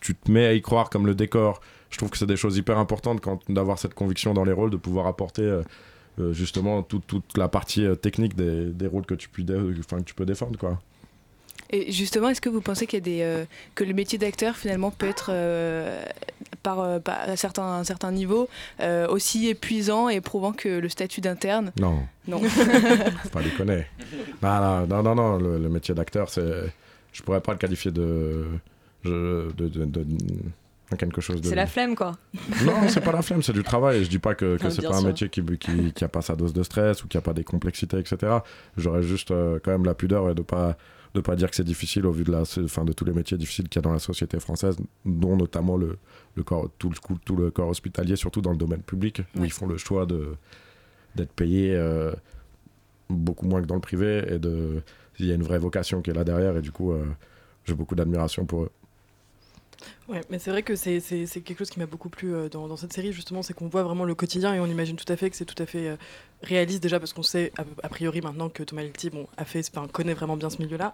[0.00, 1.60] tu te mets à y croire comme le décor.
[1.90, 4.70] Je trouve que c'est des choses hyper importantes quand d'avoir cette conviction dans les rôles,
[4.70, 5.62] de pouvoir apporter euh,
[6.18, 9.56] euh, justement toute, toute la partie euh, technique des, des rôles que tu, puis dé-
[9.78, 10.80] enfin, que tu peux défendre quoi.
[11.76, 14.54] Et justement, est-ce que vous pensez qu'il y a des, euh, que le métier d'acteur
[14.56, 16.04] finalement peut être euh,
[16.62, 18.48] par, euh, par à certains, un certain niveau
[18.80, 21.72] euh, aussi épuisant et éprouvant que le statut d'interne?
[21.80, 21.98] Non.
[22.28, 22.40] Non.
[23.24, 23.86] Faut pas déconner.
[24.42, 26.72] Non, non, non, non, non, le, le métier d'acteur, c'est.
[27.12, 28.46] Je pourrais pas le qualifier de.
[29.04, 31.48] je- de, de, de- de quelque chose de.
[31.48, 32.12] C'est la flemme, quoi.
[32.64, 34.04] Non, c'est pas la flemme, c'est du travail.
[34.04, 35.08] Je dis pas que, que c'est pas un sûr.
[35.08, 37.42] métier qui, qui, qui a pas sa dose de stress ou qui a pas des
[37.42, 38.16] complexités, etc.
[38.76, 40.76] J'aurais juste euh, quand même la pudeur et de pas
[41.14, 43.36] de pas dire que c'est difficile au vu de la fin de tous les métiers
[43.38, 45.96] difficiles qu'il y a dans la société française dont notamment le,
[46.34, 49.44] le corps tout le coup- tout le corps hospitalier surtout dans le domaine public où
[49.44, 50.34] ils font le choix de
[51.14, 52.12] d'être payés euh,
[53.08, 54.82] beaucoup moins que dans le privé et de
[55.20, 57.04] il y a une vraie vocation qui est là derrière et du coup euh,
[57.64, 58.70] j'ai beaucoup d'admiration pour eux
[60.06, 61.00] Ouais, mais c'est vrai que c'est
[61.44, 63.82] quelque chose qui m'a beaucoup plu euh, dans, dans cette série, justement, c'est qu'on voit
[63.82, 65.96] vraiment le quotidien et on imagine tout à fait que c'est tout à fait euh,
[66.42, 69.66] réaliste déjà parce qu'on sait a, a priori maintenant que Thomas Litti bon, a fait,
[69.74, 70.92] enfin, connaît vraiment bien ce milieu-là.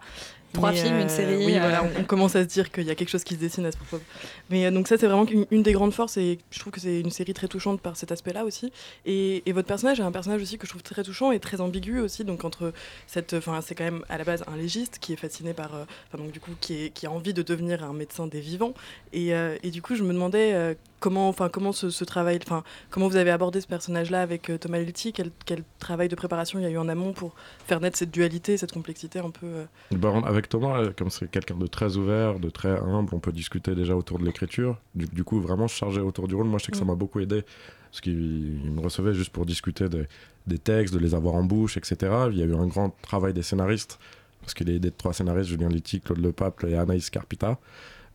[0.53, 1.59] Trois Mais, films, une euh, série, Oui, euh.
[1.59, 3.65] voilà, on, on commence à se dire qu'il y a quelque chose qui se dessine
[3.65, 4.01] à ce propos.
[4.49, 7.01] Mais donc ça, c'est vraiment une, une des grandes forces et je trouve que c'est
[7.01, 8.71] une série très touchante par cet aspect-là aussi.
[9.05, 11.59] Et, et votre personnage est un personnage aussi que je trouve très touchant et très
[11.59, 12.23] ambigu aussi.
[12.23, 12.71] Donc entre
[13.07, 16.23] cette, enfin, c'est quand même à la base un légiste qui est fasciné par, enfin
[16.23, 18.73] donc du coup qui, est, qui a envie de devenir un médecin des vivants.
[19.13, 22.39] Et, euh, et du coup, je me demandais euh, comment, enfin comment ce, ce travail,
[22.43, 26.15] enfin comment vous avez abordé ce personnage-là avec euh, Thomas Lilti, quel, quel travail de
[26.15, 27.33] préparation il y a eu en amont pour
[27.67, 29.65] faire naître cette dualité, cette complexité un peu.
[29.91, 33.75] Bah, avec Thomas, comme c'est quelqu'un de très ouvert, de très humble, on peut discuter
[33.75, 34.77] déjà autour de l'écriture.
[34.95, 36.45] Du, du coup, vraiment se charger autour du rôle.
[36.47, 36.87] Moi, je sais que ça Mm.
[36.87, 37.43] m'a beaucoup aidé.
[37.89, 40.05] Parce qu'il il me recevait juste pour discuter des,
[40.47, 41.97] des textes, de les avoir en bouche, etc.
[42.31, 43.99] Il y a eu un grand travail des scénaristes.
[44.39, 47.59] Parce qu'il est aidé de trois scénaristes, Julien Litti, Claude Lepaple et Anaïs Carpita.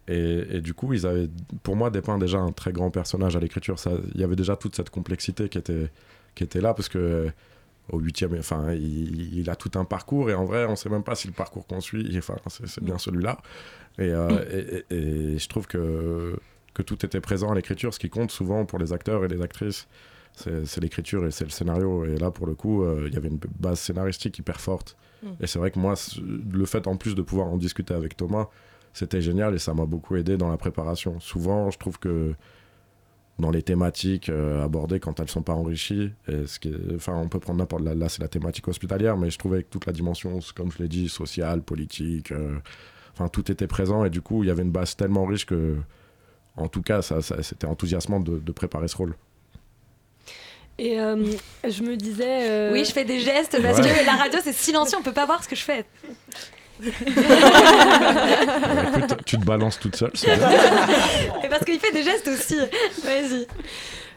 [0.09, 1.29] Et, et du coup, ils avaient,
[1.63, 3.77] pour moi, dépeint déjà un très grand personnage à l'écriture.
[4.15, 5.91] Il y avait déjà toute cette complexité qui était,
[6.35, 6.75] qui était là.
[6.75, 7.31] Parce que
[7.91, 11.05] au huitième, enfin, il, il a tout un parcours et en vrai, on sait même
[11.05, 13.39] pas si le parcours qu'on suit, enfin, c'est bien celui-là.
[13.99, 14.45] Et, euh,
[14.91, 16.37] et- et- je trouve que,
[16.75, 17.95] que tout était présent à l'écriture.
[17.95, 19.87] Ce qui compte souvent pour les acteurs et les actrices,
[20.35, 22.05] c'est l'écriture et c'est le scénario.
[22.05, 24.97] Et là, pour le coup, euh, il y avait une base scénaristique hyper forte.
[25.23, 25.27] Mm.
[25.41, 25.95] Et c'est vrai que moi,
[26.53, 28.49] le fait en plus de pouvoir en discuter avec Thomas,
[28.97, 31.21] c'était génial et ça m'a beaucoup aidé dans la préparation.
[31.21, 32.35] Souvent, je trouve que
[33.39, 36.11] dans les thématiques euh, abordées quand elles sont pas enrichies.
[36.27, 39.19] Et ce qui est- enfin, on peut prendre n'importe là, là c'est la thématique hospitalière,
[39.19, 42.57] mais je trouvais que toute la dimension, comme je l'ai dit, sociale, politique, euh,
[43.13, 45.77] enfin tout était présent et du coup il y avait une base tellement riche que,
[46.57, 49.15] en tout cas, ça, ça- c'était enthousiasmant de, de préparer ce rôle.
[50.79, 51.25] Et euh,
[51.69, 52.51] je me disais.
[52.51, 53.85] euh, Oui, je fais des gestes parce Ouais.
[54.01, 55.85] que la radio c'est silencieux, on peut pas voir ce que je fais.
[58.77, 60.13] Bah, écoute, tu te balances toute seule.
[61.45, 62.57] Et parce qu'il fait des gestes aussi.
[63.05, 63.47] Vas-y.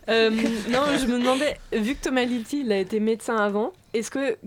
[0.10, 0.30] Euh,
[0.70, 4.38] non, je me demandais, vu que Thomas Litti il a été médecin avant, est-ce que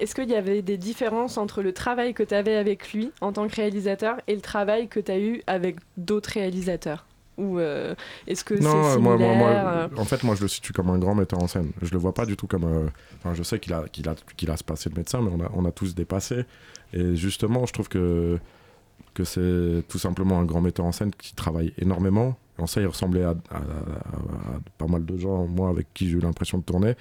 [0.00, 3.32] est-ce qu'il y avait des différences entre le travail que tu avais avec lui en
[3.32, 7.07] tant que réalisateur et le travail que tu as eu avec d'autres réalisateurs?
[7.38, 7.94] Ou euh,
[8.26, 10.48] est-ce que c'est Non, similaire euh, moi, moi, moi, euh, en fait, moi, je le
[10.48, 11.70] situe comme un grand metteur en scène.
[11.80, 12.64] Je le vois pas du tout comme.
[12.64, 15.30] euh, Enfin, je sais qu'il a, qu'il a, qu'il a ce passé de médecin, mais
[15.32, 16.44] on a, on a tous dépassé.
[16.92, 18.38] Et justement, je trouve que
[19.14, 22.36] que c'est tout simplement un grand metteur en scène qui travaille énormément.
[22.58, 26.08] En ça, il ressemblait à, à- à- à pas mal de gens, moi, avec qui
[26.08, 26.94] j'ai eu l'impression de tourner,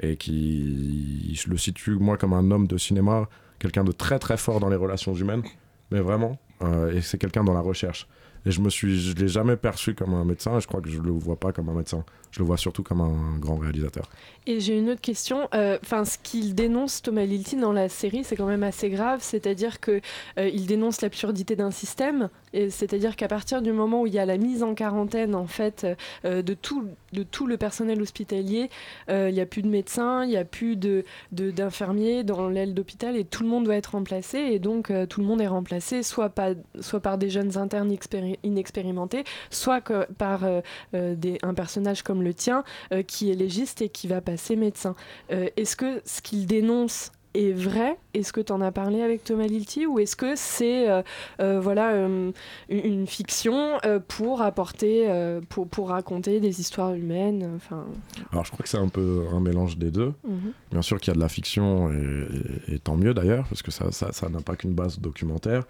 [0.00, 4.36] et qui, je le situe, moi, comme un homme de cinéma, quelqu'un de très très
[4.36, 5.42] fort dans les relations humaines,
[5.90, 8.06] mais vraiment, euh, et c'est quelqu'un dans la recherche.
[8.46, 11.00] Et je me suis, je l'ai jamais perçu comme un médecin, je crois que je
[11.00, 12.04] le vois pas comme un médecin.
[12.30, 14.08] Je le vois surtout comme un grand réalisateur.
[14.46, 15.48] Et j'ai une autre question.
[15.52, 19.18] Euh, ce qu'il dénonce Thomas Lilti dans la série, c'est quand même assez grave.
[19.20, 20.00] C'est-à-dire que
[20.38, 22.28] euh, il dénonce l'absurdité d'un système.
[22.52, 25.86] C'est-à-dire qu'à partir du moment où il y a la mise en quarantaine, en fait,
[26.24, 28.70] euh, de tout de tout le personnel hospitalier,
[29.08, 32.74] euh, il n'y a plus de médecins, il n'y a plus de d'infirmiers dans l'aile
[32.74, 34.38] d'hôpital, et tout le monde doit être remplacé.
[34.38, 36.50] Et donc tout le monde est remplacé, soit pas,
[36.80, 40.60] soit par des jeunes internes expéri- inexpérimentés, soit que par euh,
[40.94, 44.56] euh, des, un personnage comme le tien euh, qui est légiste et qui va passer
[44.56, 44.94] médecin.
[45.30, 47.96] Est-ce que ce qu'il dénonce est vrai?
[48.12, 49.86] Est-ce que tu en as parlé avec Thomas Lilti?
[49.86, 51.02] Ou est-ce que c'est euh,
[51.40, 52.32] euh, voilà euh,
[52.68, 55.06] une, fiction pour apporter
[55.48, 57.84] pour, pour raconter des histoires humaines enfin?
[58.32, 60.12] Alors je crois que c'est un peu un mélange des deux.
[60.26, 60.52] Mhm.
[60.72, 62.26] Bien sûr qu'il y a de la fiction, et,
[62.70, 65.62] et- et tant mieux d'ailleurs, parce que ça n'a pas qu'une base documentaire.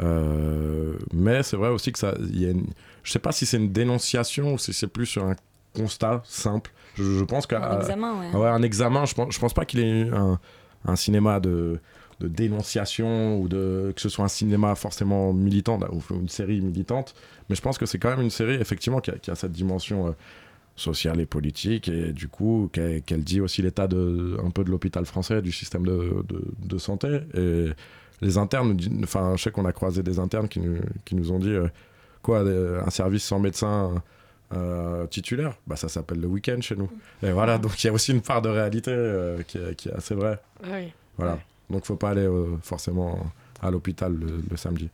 [0.00, 2.66] Euh, mais c'est vrai aussi que ça, y a une-
[3.02, 5.34] je sais pas si c'est une dénonciation ou si c'est plus sur un
[5.74, 6.70] constat simple.
[6.96, 8.46] Je, je pense qu'un Un examen, ouais.
[8.48, 10.38] un examen, je pense, je pense pas qu'il ait eu un,
[10.86, 11.78] un cinéma de,
[12.20, 17.14] de dénonciation ou de que ce soit un cinéma forcément militant ou une série militante,
[17.48, 19.52] mais je pense que c'est quand même une série effectivement qui a, qui a cette
[19.52, 20.10] dimension euh,
[20.76, 25.04] sociale et politique et du coup qu'elle dit aussi l'état de un peu de l'hôpital
[25.06, 27.68] français, du système de, de, de santé et
[28.20, 31.38] les internes, enfin je sais qu'on a croisé des internes qui nous, qui nous ont
[31.38, 31.68] dit euh,
[32.22, 34.02] quoi euh, un service sans médecin
[34.54, 36.90] euh, titulaire, bah ça s'appelle le week-end chez nous.
[37.22, 39.88] Et voilà, donc il y a aussi une part de réalité euh, qui, est, qui
[39.88, 40.38] est assez vraie.
[40.64, 40.92] Oui.
[41.18, 41.38] Voilà,
[41.70, 42.28] donc faut pas aller
[42.62, 43.18] forcément
[43.62, 44.88] à l'hôpital le, le samedi.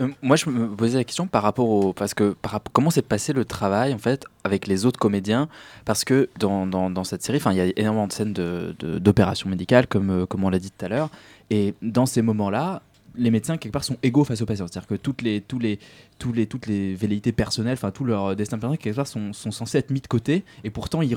[0.00, 1.92] Euh, moi, je me posais la question par rapport au.
[1.92, 5.48] Parce que par comment s'est passé le travail, en fait, avec les autres comédiens?
[5.84, 9.86] Parce que dans, dans, cette série, il y a énormément de scènes d'opérations de, médicales,
[9.86, 11.10] comme, euh, comme on l'a dit tout à l'heure.
[11.50, 12.82] Et dans ces moments-là,
[13.16, 14.66] les médecins quelque part sont égaux face aux patients.
[14.70, 15.78] C'est-à-dire que toutes les, tous les,
[16.18, 19.90] toutes les velléités personnelles, enfin tout leur destin personnel quelque part sont, sont censés être
[19.90, 21.16] mis de côté et pourtant ils,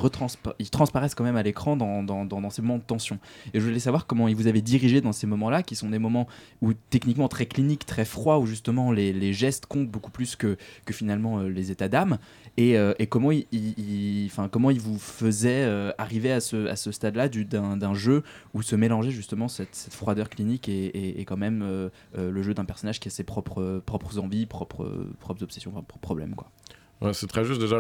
[0.60, 3.20] ils transparaissent quand même à l'écran dans, dans, dans, ces moments de tension.
[3.54, 6.00] Et je voulais savoir comment ils vous avez dirigé dans ces moments-là, qui sont des
[6.00, 6.28] moments
[6.62, 10.58] où techniquement très cliniques, très froids, où justement les, les gestes comptent beaucoup plus que,
[10.86, 12.18] que finalement euh, les états d'âme.
[12.58, 16.40] Et, euh, et comment il, il- il- enfin, comment il vous faisait euh, arriver à
[16.40, 21.20] ce, à ce stade-là du- d'un jeu où se mélangeait justement cette, froideur clinique et,
[21.20, 21.62] et- quand même
[22.16, 26.02] le jeu d'un personnage qui a ses propres, propres envies, propres, propres obsessions, enfin, propres
[26.02, 26.36] problèmes.
[27.12, 27.80] C'est très juste déjà.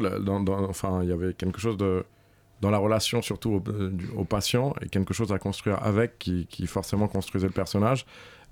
[0.69, 4.73] enfin, il y avait quelque chose dans la relation surtout au, euh, du- au patient
[4.81, 8.05] et quelque chose à construire avec qui, forcément construisait le personnage.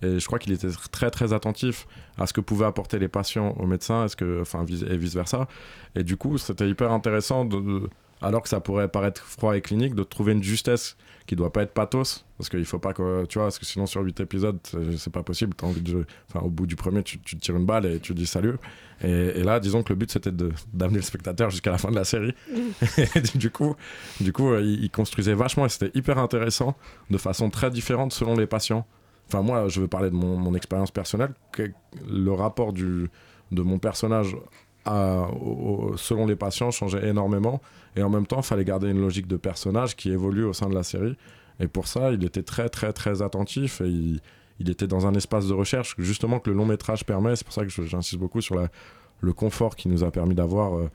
[0.04, 1.88] Et je crois qu'il était très très attentif
[2.18, 5.48] à ce que pouvaient apporter les patients aux médecins, est-ce que, enfin, et vice versa.
[5.96, 7.88] Et du coup, c'était hyper intéressant de-
[8.22, 10.98] alors que ça pourrait paraître froid et clinique, de trouver une justesse
[11.32, 13.86] qui doit pas être pathos, parce qu'il faut pas que, tu vois, parce que sinon
[13.86, 15.54] sur 8 épisodes, c'est- pas possible.
[15.56, 18.14] T'as envie de, enfin, au bout du premier, tu, tu tires une balle et tu
[18.14, 18.56] dis salut.
[19.02, 20.34] Et, et là, disons que le but c'était
[20.74, 22.34] d'amener le spectateur jusqu'à la fin de la série.
[23.16, 23.78] et du coup,
[24.20, 26.76] du coup, euh, il, il construisait vachement et c'était hyper intéressant,
[27.10, 28.86] de façon très différente selon les patients.
[29.30, 31.32] Enfin, moi, je veux parler de mon, mon expérience personnelle.
[31.54, 31.72] que
[32.10, 33.10] le rapport du,
[33.54, 34.36] de mon personnage
[34.86, 37.62] selon les patients changeait énormément.
[37.96, 40.70] Et en même temps, il fallait garder une logique de personnage qui évolue au sein
[40.70, 41.18] de la série.
[41.60, 43.82] Et pour ça, il était très, très, très attentif.
[43.82, 44.22] Et il,
[44.70, 47.36] était dans un espace de recherche, justement, que le long métrage permet.
[47.36, 48.56] C'est pour ça que j'insiste beaucoup sur
[49.22, 50.90] le confort qu'il nous a permis d'avoir euh,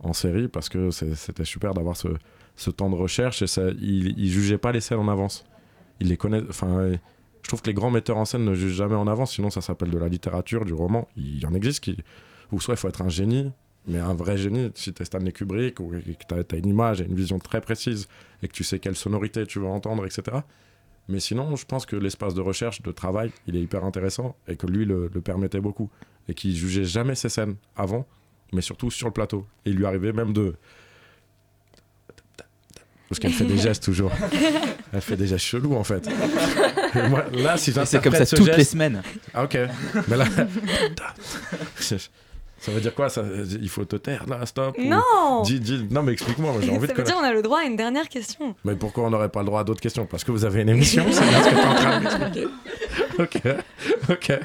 [0.00, 2.08] en série, parce que c'était super d'avoir ce,
[2.56, 3.42] ce temps de recherche.
[3.42, 5.44] Et ça, il, il jugeait pas les scènes en avance.
[6.00, 6.42] Il les connaît.
[6.48, 6.92] Enfin,
[7.42, 9.60] je trouve que les grands metteurs en scène ne jugent jamais en avance, sinon ça
[9.60, 11.08] s'appelle de la littérature, du roman.
[11.16, 11.96] Il y en existe qui.
[12.52, 13.50] Ou soit il faut être un génie,
[13.86, 15.96] mais un vrai génie, si tu es Stanley Kubrick, ou que
[16.46, 18.06] tu as, une image et une vision très précise,
[18.42, 20.36] et que tu sais quelle sonorité tu veux entendre, etc.
[21.08, 24.56] Mais sinon, je pense que l'espace de recherche, de travail, il est hyper intéressant, et
[24.56, 25.90] que lui le, le permettait beaucoup.
[26.28, 28.06] Et qu'il jugeait jamais ses scènes avant,
[28.52, 29.46] mais surtout sur le plateau.
[29.66, 30.54] Et il lui arrivait même de.
[33.08, 34.12] Parce qu'elle fait des gestes toujours.
[34.92, 36.06] Elle fait des gestes chelous en fait.
[36.94, 39.02] Et moi, là, si c'est comme ça ce toutes geste- les semaines.
[39.34, 39.58] Ah ok.
[40.08, 40.26] Mais là,
[42.62, 43.22] ça veut dire quoi ça,
[43.60, 44.76] Il faut te taire là, stop.
[44.78, 47.20] ou- Non Dis, dis- non mais explique-moi, moi, j'ai envie Ça de veut dire connaître.
[47.20, 48.54] on a le droit à une dernière question.
[48.64, 50.06] Mais pourquoi on n'aurait pas le droit à d'autres questions?
[50.06, 52.04] Parce que vous avez une émission, c'est bien ce que tu es en train de
[52.04, 52.48] m'expliquer.
[53.18, 53.42] Ok,
[54.10, 54.40] ok.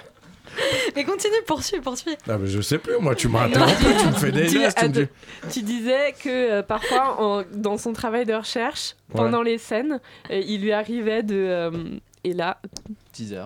[0.96, 2.16] Mais continue, poursuis, poursuis.
[2.28, 4.90] Ah, mais je sais plus, moi tu m'as interrompu, tu me fais des gestes, tu
[4.90, 5.08] dis.
[5.52, 9.18] tu disais que euh, parfois, en- dans son travail de recherche, Ouais.
[9.22, 10.00] pendant les scènes,
[10.32, 11.36] euh, il lui arrivait de.
[11.36, 11.72] euh,
[12.24, 12.58] et là.
[13.14, 13.46] Teaser.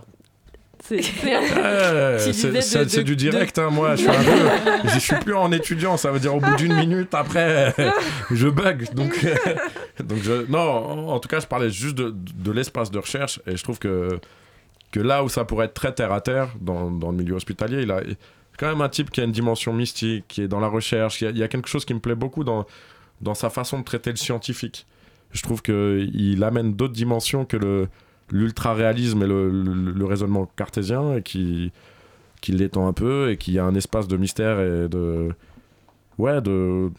[0.84, 1.02] C'est
[2.62, 3.96] c'est- de- du direct, hein, moi.
[3.96, 6.76] Je suis, un peu- je suis plus en étudiant, ça veut dire au bout d'une
[6.76, 7.74] minute après,
[8.32, 8.94] je bug.
[8.94, 9.26] Donc,
[10.04, 13.39] donc je, non, en, en tout cas, je parlais juste de, de l'espace de recherche
[13.48, 14.20] et je trouve que,
[14.91, 17.84] que là où ça pourrait être très terre à terre dans, dans le milieu hospitalier,
[17.84, 18.02] il a
[18.58, 21.22] quand même un type qui a une dimension mystique, qui est dans la recherche.
[21.22, 22.65] Il y a, il y a quelque chose qui me plaît beaucoup dans,
[23.22, 24.86] dans sa façon de traiter le scientifique.
[25.32, 27.88] Je trouve qu'il amène d'autres dimensions que le
[28.32, 31.72] l'ultra-réalisme et le, le- le raisonnement cartésien et qui,
[32.41, 35.30] qui l'étend un peu et qui a un espace de mystère et de
[36.17, 36.89] ouais de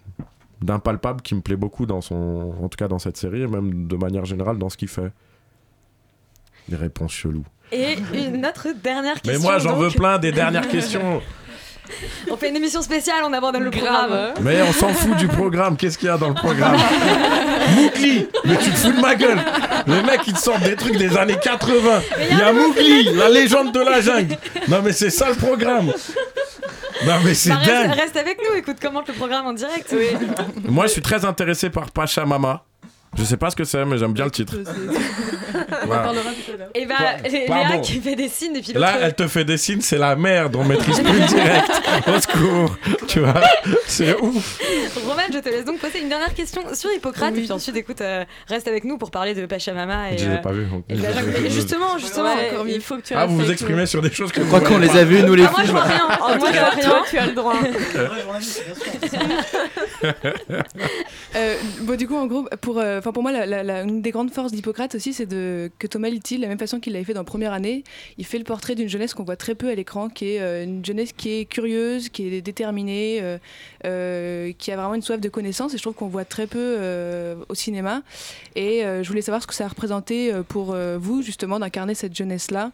[0.60, 3.86] d'impalpable qui me plaît beaucoup dans son en tout cas dans cette série et même
[3.88, 5.10] de manière générale dans ce qu'il fait
[6.68, 9.32] des réponses cheloues Et une autre dernière question.
[9.32, 9.80] mais moi j'en donc.
[9.82, 11.20] veux plein des dernières questions
[12.30, 14.08] On fait une émission spéciale, on abandonne le Grave.
[14.08, 14.32] programme.
[14.42, 16.76] mais on s'en fout du programme qu'est-ce qu'il y a dans le programme
[17.76, 19.38] Mougli mais tu te fous de ma gueule
[19.86, 21.74] les mecs ils te sortent des trucs des années 80
[22.30, 24.36] il y a Mougli la légende de la jungle
[24.68, 25.92] non mais c'est ça le programme
[27.06, 29.92] non mais c'est Bah, reste, dingue reste avec nous, écoute, commente le programme en direct.
[30.68, 32.62] Moi, je suis très intéressé par Pachamama.
[33.18, 34.54] Je sais pas ce que c'est, mais j'aime bien le titre.
[35.86, 36.12] Voilà.
[36.74, 39.80] Et bah, Léa qui fait des signes, et puis Là, elle te fait des signes,
[39.80, 41.70] c'est la merde, on maîtrise plus direct.
[42.06, 43.34] Au secours, tu vois,
[43.86, 44.58] c'est ouf.
[45.06, 48.00] Roman, je te laisse donc poser une dernière question sur Hippocrate, et puis ensuite, écoute,
[48.00, 50.12] euh, reste avec nous pour parler de Pachamama.
[50.12, 50.50] Et, Je les ai euh, pas
[50.88, 50.94] et.
[51.42, 52.74] Mais justement, justement, Ouais, encore mieux.
[52.74, 54.78] il faut que tu Ah, vous vous exprimez sur des choses que Je crois qu'on
[54.78, 56.00] les a vus, nous les Ah, moi, je vois rien.
[56.20, 57.02] En Moi, tout je vois rien.
[57.08, 57.54] tu as le droit.
[61.34, 64.10] Euh, bon, du coup, en gros, pour, euh, pour moi, la, la- la- une des
[64.10, 67.04] grandes forces d'Hippocrate aussi, c'est de, que Thomas Litti, de la même façon qu'il l'avait
[67.04, 67.84] fait dans Première Année,
[68.18, 70.64] il fait le portrait d'une jeunesse qu'on voit très peu à l'écran, qui est euh,
[70.64, 73.38] une jeunesse qui est curieuse, qui est déterminée, euh,
[73.84, 76.78] euh, qui a vraiment une soif de connaissance, et je trouve qu'on voit très peu
[77.48, 78.02] au cinéma.
[78.54, 82.72] Et je voulais savoir ce que ça a représenté pour vous, justement, d'incarner cette jeunesse-là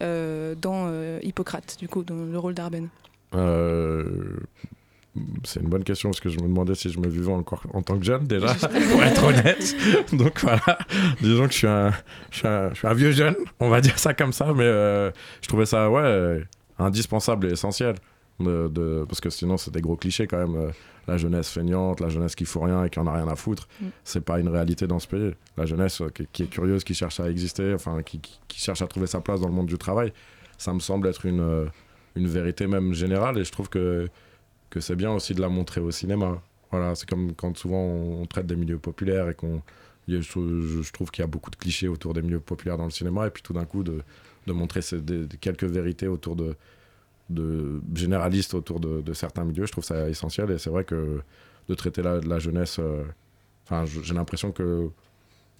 [0.00, 0.90] dans
[1.22, 2.88] Hippocrate, du coup, dans le rôle d'Arben.
[5.44, 7.82] C'est une bonne question parce que je me demandais si je me vivais encore en
[7.82, 8.54] tant que jeune déjà,
[8.90, 9.76] pour être honnête.
[10.12, 10.78] Donc voilà,
[11.20, 11.92] disons que je suis, un,
[12.30, 14.64] je, suis un, je suis un vieux jeune, on va dire ça comme ça, mais
[14.64, 15.10] euh,
[15.42, 16.40] je trouvais ça ouais, euh,
[16.78, 17.94] indispensable et essentiel.
[18.38, 20.56] De, de- parce que sinon, c'est des gros clichés quand même.
[20.56, 20.70] euh,
[21.08, 23.68] la jeunesse feignante, la jeunesse qui fout rien et qui en a rien à foutre,
[23.80, 23.86] Mm.
[24.02, 25.34] c'est pas une réalité dans ce pays.
[25.56, 28.82] La jeunesse qui, qui est curieuse, qui cherche à exister, enfin, qui, qui- qui cherche
[28.82, 30.12] à trouver sa place dans le monde du travail,
[30.58, 31.68] ça me semble être une,
[32.16, 34.08] une vérité même générale et je trouve que,
[34.76, 36.42] que c'est bien aussi de la montrer au cinéma.
[36.70, 39.62] Voilà, c'est comme quand souvent on, traite des milieux populaires et qu'on.
[40.06, 43.26] Je, trouve qu'il y a beaucoup de clichés autour des milieux populaires dans le cinéma
[43.26, 44.02] et puis tout d'un coup de,
[44.46, 44.80] montrer
[45.40, 46.54] quelques vérités autour de,
[47.94, 51.22] généralistes autour de, certains milieux, je trouve ça essentiel et c'est vrai que
[51.68, 53.02] de traiter la, la jeunesse, euh,
[54.02, 54.90] j'ai l'impression que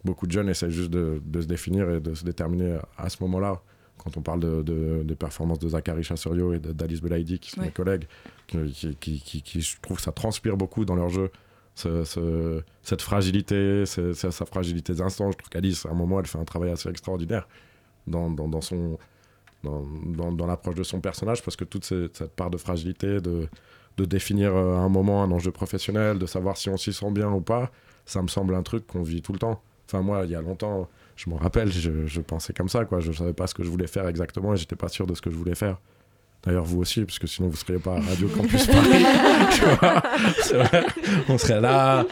[0.04, 3.62] beaucoup de jeunes essaient juste de, se définir et de se déterminer à ce moment-là.
[3.98, 7.60] Quand on parle de, de- des performances de Zachary Chasserio et d'Alice Belaïdi, qui sont
[7.60, 7.66] Ouais.
[7.66, 8.06] mes collègues,
[8.46, 11.30] qui, qui, qui- qui- qui, je trouve, ça transpire beaucoup dans leur jeu.
[11.74, 15.30] Ce- ce- cette fragilité, sa fragilité d'instant.
[15.32, 17.46] Je trouve qu'Alice, à un moment, elle fait un travail assez extraordinaire
[18.06, 18.98] dans, dans, dans son,
[19.62, 23.48] dans, dans, dans l'approche de son personnage parce que toute cette part de fragilité, de,
[23.96, 27.10] de définir euh, à un moment un enjeu professionnel, de savoir si on s'y sent
[27.10, 27.70] bien ou pas,
[28.06, 29.60] ça me semble un truc qu'on vit tout le temps.
[29.86, 33.00] Enfin, moi, il y a longtemps, je me rappelle, je, je pensais comme ça, quoi.
[33.00, 35.22] Je savais pas ce que je voulais faire exactement et j'étais pas sûr de ce
[35.22, 35.78] que je voulais faire.
[36.44, 39.04] D'ailleurs, vous aussi, parce que sinon vous seriez pas à Radio Campus Paris.
[39.52, 40.02] tu vois
[40.42, 40.84] C'est vrai.
[41.28, 42.04] On serait là.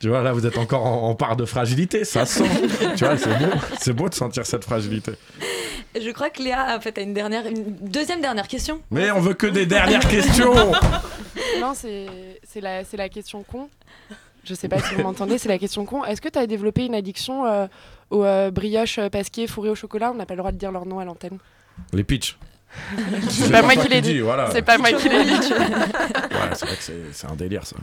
[0.00, 2.50] Tu vois, là, vous êtes encore en, en part de fragilité, ça se sent.
[2.96, 3.52] tu vois, c'est beau.
[3.80, 5.12] C'est beau de sentir cette fragilité.
[6.00, 8.80] Je crois que Léa en fait, a une, dernière, une deuxième dernière question.
[8.90, 10.54] Mais on veut que des dernières questions
[11.60, 12.06] Non, c'est
[12.44, 13.68] c'est la, c'est la question con.
[14.44, 16.04] Je sais pas si vous m'entendez, c'est la question con.
[16.04, 17.66] Est-ce que tu as développé une addiction euh,
[18.12, 20.70] aux euh, brioches euh, pasquier fourrées au chocolat On n'a pas le droit de dire
[20.70, 21.38] leur nom à l'antenne.
[21.92, 22.38] Les pitchs.
[23.28, 24.20] C'est pas moi qui l'ai dit.
[24.20, 24.50] voilà.
[24.50, 25.30] C'est pas moi qui l'ai dit.
[26.32, 26.82] Ouais, c'est vrai que
[27.12, 27.76] c'est- un délire, ça.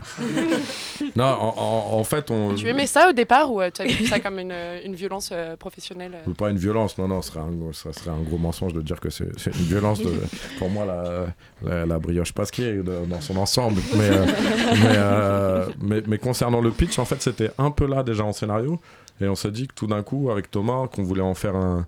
[1.16, 2.54] non, en, en- en fait, on.
[2.54, 4.94] Tu aimais ça au départ ou euh, tu as vu ça comme une, euh, une
[4.94, 6.32] violence euh, professionnelle euh?
[6.34, 9.00] Pas une violence, non, non, ce serait un, ça serait un gros mensonge de dire
[9.00, 10.00] que c'est une violence.
[10.00, 10.12] De,
[10.58, 11.26] pour moi, la,
[11.68, 13.80] la, la brioche pasquier dans son ensemble.
[13.94, 18.02] Mais, euh, mais, euh, mais, mais concernant le pitch, en fait, c'était un peu là
[18.02, 18.78] déjà en scénario.
[19.22, 21.86] Et on s'est dit que tout d'un coup, avec Thomas, qu'on voulait en faire un-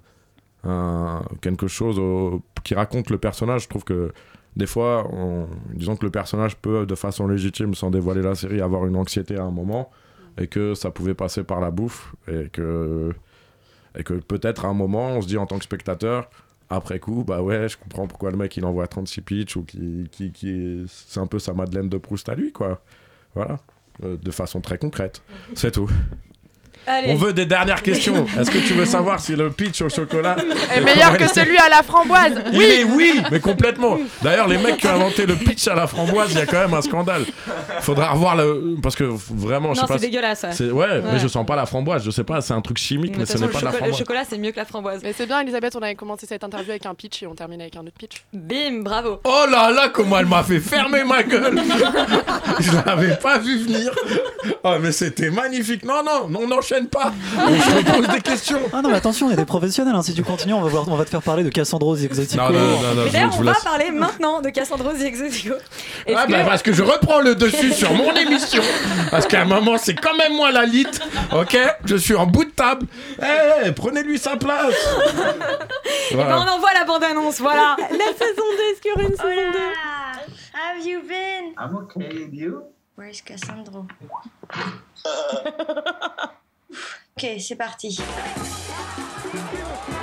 [1.40, 3.62] quelque chose au- qui raconte le personnage.
[3.64, 4.12] Je trouve que
[4.56, 8.60] des fois, on- disons que le personnage peut, de façon légitime, sans dévoiler la série,
[8.60, 9.90] avoir une anxiété à un moment,
[10.38, 13.12] et que ça pouvait passer par la bouffe, et que,
[13.98, 16.28] et que peut-être à un moment, on se dit en tant que spectateur,
[16.70, 20.08] après coup, bah ouais, je comprends pourquoi le mec il envoie 36 pitchs, ou qui,
[20.10, 22.80] qui, qui c'est un peu sa Madeleine de Proust à lui, quoi.
[23.34, 23.58] Voilà.
[24.04, 25.22] Euh, de façon très concrète.
[25.54, 25.90] C'est tout.
[26.86, 27.10] Allez.
[27.12, 28.26] On veut des dernières questions.
[28.38, 30.36] Est-ce que tu veux savoir si le pitch au chocolat
[30.74, 32.34] Est meilleur que celui à la framboise.
[32.52, 33.98] Il est oui, mais complètement.
[34.22, 36.58] D'ailleurs, les mecs qui ont inventé le pitch à la framboise, il y a quand
[36.60, 37.24] même un scandale.
[37.80, 39.98] Faudra revoir le parce que vraiment, je Non, sais pas.
[39.98, 40.52] c'est dégueulasse, ouais.
[40.52, 41.02] c'est- Ouais, Ouais.
[41.12, 42.04] mais je sens pas la framboise.
[42.04, 43.76] Je sais pas, c'est un truc chimique, mais ce n'est pas de la chocolat- le
[43.78, 43.98] framboise.
[43.98, 45.00] chocolat, c'est mieux que la framboise.
[45.02, 47.60] Mais c'est bien, Elisabeth, on avait commencé cette interview avec un pitch et on termine
[47.60, 48.24] avec un autre pitch.
[48.32, 49.20] Bim, bravo.
[49.24, 51.60] Oh là là, comment elle m'a fait fermer ma gueule
[52.60, 53.92] Je l'avais pas vu venir.
[54.64, 55.84] Oh, mais c'était magnifique.
[55.84, 57.12] Non, non, on n'enchaîne pas.
[57.38, 58.58] On se pose des questions.
[58.72, 59.94] Ah non, mais attention, il y a des professionnels.
[59.94, 60.02] hein.
[60.02, 62.42] Si tu continues, on va, voir, on va te faire parler de Cassandro Exotico.
[62.42, 63.64] Non, non, non, non, Et je d'ailleurs, vous- je on vous va laisse.
[63.64, 65.54] parler maintenant de Cassandro The Exotico.
[66.06, 68.62] Est-ce Ah que- bah parce que je reprends le dessus sur mon émission.
[69.10, 70.86] Parce qu'à un moment, c'est quand même moi la lit.
[71.32, 71.56] Ok?
[71.84, 72.86] Je suis en bout de table.
[73.64, 74.74] Eh, prenez-lui sa place.
[76.10, 77.76] Eh ben, on envoie la bande-annonce, voilà.
[77.78, 79.58] La saison 2, est-ce qu'il y aura une saison 2
[80.54, 81.52] Have you been?
[81.58, 82.62] I'm okay, and you?
[82.96, 83.86] Where's Cassandro?
[87.16, 87.98] ok, c'est parti.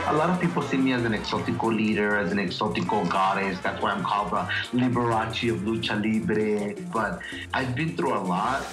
[0.08, 3.60] A lot of people see me as an exotico leader, as an exotico goddess.
[3.60, 6.73] That's why I'm called the Liberace of Lucha Libre.
[6.91, 7.19] But
[7.53, 8.63] I've been through a lot.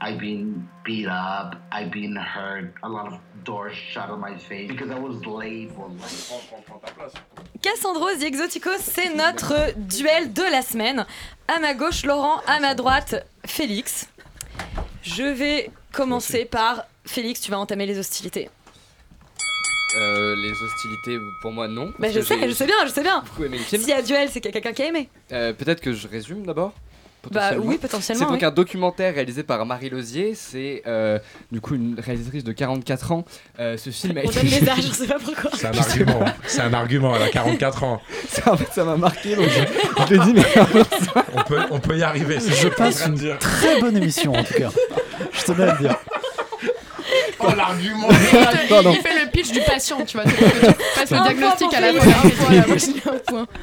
[0.00, 1.56] I've been beat up.
[1.72, 2.74] I've been hurt.
[2.82, 5.98] A lot of doors shut on my face because I was labeled.
[7.60, 11.04] Cassandro The Exotico, c'est notre duel de la semaine.
[11.48, 14.08] À ma gauche, Laurent, à ma droite, Félix.
[15.02, 18.50] Je vais commencer par Félix, tu vas entamer les hostilités.
[19.98, 21.86] Euh, les hostilités, pour moi, non.
[21.86, 23.22] Bah, parce je sais, je sais bien, je sais bien.
[23.24, 23.80] beaucoup aimé le film.
[23.80, 25.08] S'il y a duel, c'est qu'il y a quelqu'un qui a aimé.
[25.32, 26.72] Euh, Peut-être que je résume d'abord
[27.30, 28.44] Bah oui, potentiellement, C'est donc oui.
[28.46, 30.34] un documentaire réalisé par Marie Lozier.
[30.34, 31.18] C'est euh,
[31.50, 33.24] du coup une réalisatrice de 44 ans.
[33.58, 34.34] Euh, ce film a On été.
[34.40, 35.50] donne les âges, je sais pas pourquoi.
[35.54, 36.24] C'est un argument.
[36.46, 37.16] C'est un argument.
[37.16, 38.02] Elle a 44 ans.
[38.28, 39.34] Ça, en fait, ça m'a marqué.
[39.36, 40.44] Donc je, je l'ai dit, mais
[41.34, 42.38] On peut, on peut y arriver.
[42.40, 43.38] Je passe une dire.
[43.38, 44.68] très bonne émission en tout cas.
[45.32, 45.96] Je tenais à le dire.
[47.38, 48.08] Oh l'argument.
[48.10, 48.16] Il,
[49.02, 50.24] fait le pitch du patient, tu vois.
[50.26, 53.46] c'est pour que tu fasses le diagnostic à la fin.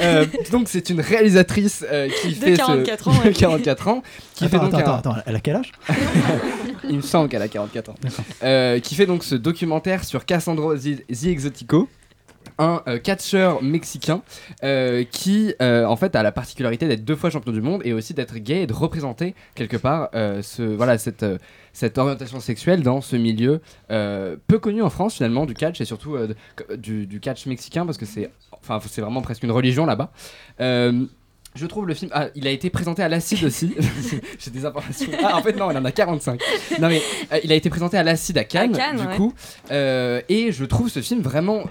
[0.00, 3.10] Euh, donc c'est une réalisatrice euh, qui De fait 44 ce...
[3.10, 3.32] ans, ouais.
[3.32, 4.02] 44 ans
[4.34, 5.72] qui Attends, fait donc attends, un- attends, attends, elle a quel âge?
[6.88, 7.94] Il me semble qu'elle a 44 ans.
[8.42, 11.88] Euh, qui fait donc ce documentaire sur Cassandro The, The Exotico.
[12.60, 14.22] Un euh, catcheur mexicain
[14.62, 17.92] euh, qui euh, en fait a la particularité d'être deux fois champion du monde et
[17.92, 21.24] aussi d'être gay et de représenter quelque part ce, voilà, cette,
[21.72, 25.84] cette orientation sexuelle dans ce milieu euh, peu connu en France finalement du catch et
[25.84, 26.34] surtout euh,
[26.76, 30.10] du, du catch mexicain parce que c'est enfin, c'est vraiment presque une religion là-bas.
[30.60, 31.04] Euh,
[31.56, 32.12] je trouve le film.
[32.14, 33.74] Ah, il a été présenté à l'Acide aussi.
[34.38, 35.10] J'ai des informations.
[35.20, 36.40] Ah, en fait, non, il en a 45.
[36.78, 37.02] Non, mais
[37.42, 39.16] il a été présenté à l'Acide à Cannes, Cannes, du ouais.
[39.16, 39.34] coup.
[39.68, 41.64] Et je trouve ce film vraiment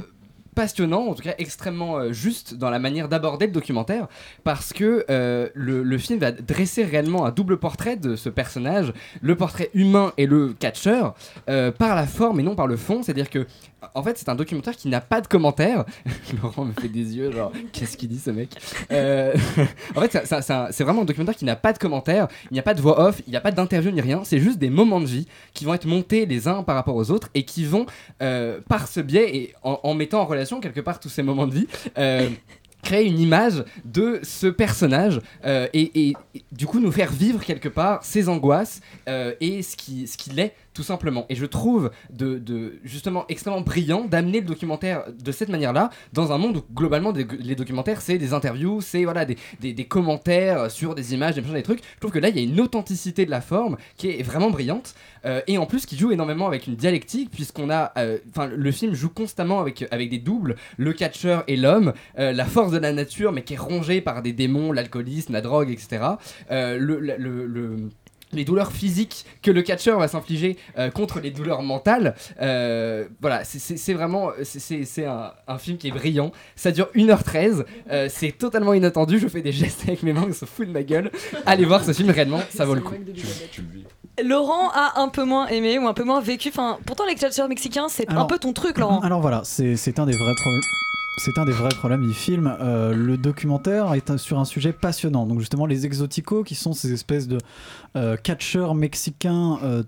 [0.60, 4.10] passionnant, en tout cas extrêmement euh, juste dans la manière d'aborder le documentaire,
[4.44, 8.92] parce que euh, le, film va dresser réellement un double portrait de ce personnage,
[9.22, 11.16] le portrait humain et le catcheur,
[11.50, 13.04] euh, par la forme et non par le fond.
[13.04, 13.48] C'est-à-dire que,
[13.94, 15.86] en fait, c'est un documentaire qui n'a pas de commentaires.
[16.42, 18.50] Laurent me fait des yeux, genre, qu'est-ce qu'il dit ce mec?
[18.92, 19.34] Euh,
[19.96, 22.74] En fait, c'est- vraiment un documentaire qui n'a pas de commentaires, il n'y a pas
[22.74, 25.06] de voix off, il n'y a pas d'interview ni rien, c'est juste des moments de
[25.06, 27.86] vie qui vont être montés les uns par rapport aux autres et qui vont,
[28.22, 31.54] euh, par ce biais et en, mettant en relation quelque part tous ces moments de
[31.54, 31.68] vie,
[31.98, 32.30] euh,
[32.82, 36.14] créer une image de ce personnage et,
[36.52, 40.54] du coup nous faire vivre quelque part ses angoisses et ce qui ce qu'il est
[40.80, 41.26] tout simplement.
[41.28, 46.32] Et je trouve de, justement extrêmement brillant d'amener le documentaire de cette manière là dans
[46.32, 50.96] un monde où globalement les documentaires c'est des interviews c'est voilà des, des- commentaires sur
[50.96, 51.82] des images des des trucs.
[51.96, 54.52] Je trouve que là il y a une authenticité de la forme qui est vraiment
[54.52, 58.48] brillante euh, et en plus qui joue énormément avec une dialectique puisqu'on a euh, enfin
[58.48, 62.72] le film joue constamment avec avec des doubles le catcheur et l'homme euh, la force
[62.72, 66.04] de la nature mais qui est rongée par des démons l'alcoolisme la drogue etc
[68.32, 72.16] les douleurs physiques que le catcheur va s'infliger euh, contre les douleurs mentales.
[72.42, 76.32] Euh, voilà, c'est- vraiment c'est- un, un film qui est brillant.
[76.56, 77.66] Ça dure 1h13.
[77.92, 79.20] euh, c'est totalement inattendu.
[79.20, 81.12] Je fais des gestes avec mes mains, ils se foutent de ma gueule.
[81.46, 82.94] Allez voir ce film, réellement, ça vaut le coup.
[84.24, 86.50] Laurent a un peu moins aimé ou un peu moins vécu.
[86.50, 89.00] Enfin, pourtant, les catcheurs mexicains, c'est un peu ton truc, Laurent.
[89.00, 90.62] Alors voilà, c'est c'est un des vrais problèmes.
[91.20, 92.56] C'est un des vrais problèmes du film.
[92.62, 95.26] Euh, le documentaire est sur un sujet passionnant.
[95.26, 97.40] Donc justement, les exoticos, qui sont ces espèces de
[97.98, 99.84] euh, catcheurs mexicains euh,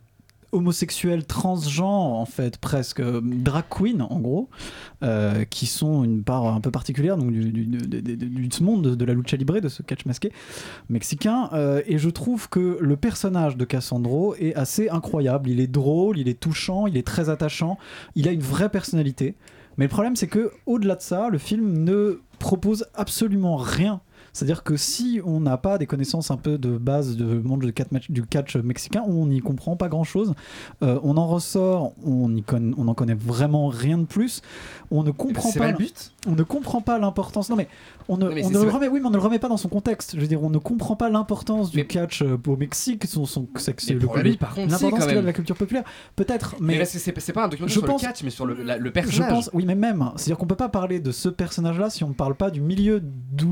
[0.52, 4.50] homosexuels, transgenres, en fait, presque drag queen, en gros,
[5.50, 9.58] qui sont une part un peu particulière donc, du, monde de, de la lucha libre,
[9.62, 10.34] de ce catch masqué
[10.90, 11.50] mexicain.
[11.88, 15.50] Et je trouve que le personnage de Cassandro est assez incroyable.
[15.50, 17.78] Il est drôle, il est touchant, il est très attachant,
[18.16, 19.36] il a une vraie personnalité.
[19.78, 24.02] Mais le problème, c'est que au-delà de ça, le film ne propose absolument rien.
[24.34, 27.74] C'est-à-dire que si on n'a pas des connaissances un peu de base du monde du
[27.74, 30.34] catch, du catch mexicain, on n'y comprend pas grand-chose.
[30.84, 34.42] Euh, on en ressort, on n'y conna- on n'en connaît vraiment rien de plus.
[34.90, 35.60] On ne comprend pas.
[35.60, 36.12] pas le but?
[36.28, 37.50] On ne comprend pas l'importance.
[37.50, 37.68] Non mais
[38.08, 39.50] on ne, mais on c'est- ne le remet, oui, mais on ne le remet pas
[39.50, 40.16] dans son contexte.
[40.16, 43.06] Je veux dire, on ne comprend pas l'importance du catch euh, au Mexique.
[43.06, 45.26] Son, son, c'est que c'est Mais le pour lui, par contre, l'importance qu'il a de
[45.26, 45.84] la culture populaire.
[46.16, 48.30] Peut-être, Mais, mais parce que c'est pas un documentaire je sur pense- le catch, mais
[48.30, 49.30] sur le, la- le je personnage.
[49.30, 52.14] pense, oui, mais même, c'est-à-dire qu'on peut pas parler de ce personnage-là si on ne
[52.14, 53.02] parle pas du milieu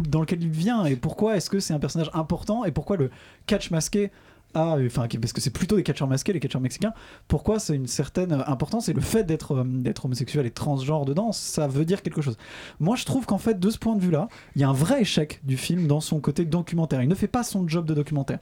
[0.10, 3.10] dans lequel il vient et pourquoi est-ce que c'est un personnage important et pourquoi le
[3.46, 4.12] catch masqué
[4.54, 6.94] parce que c'est plutôt des catcheurs masqués, les catcheurs mexicains,
[7.28, 11.68] pourquoi c'est une certaine importance et le fait d'être euh, homosexuel et transgenre dedans, ça
[11.68, 12.38] veut dire quelque chose.
[12.80, 15.02] Moi, je trouve qu'en fait, de ce point de vue-là, il y a un vrai
[15.02, 17.04] échec du film dans son côté documentaire.
[17.04, 18.40] Il ne fait pas son job de documentaire.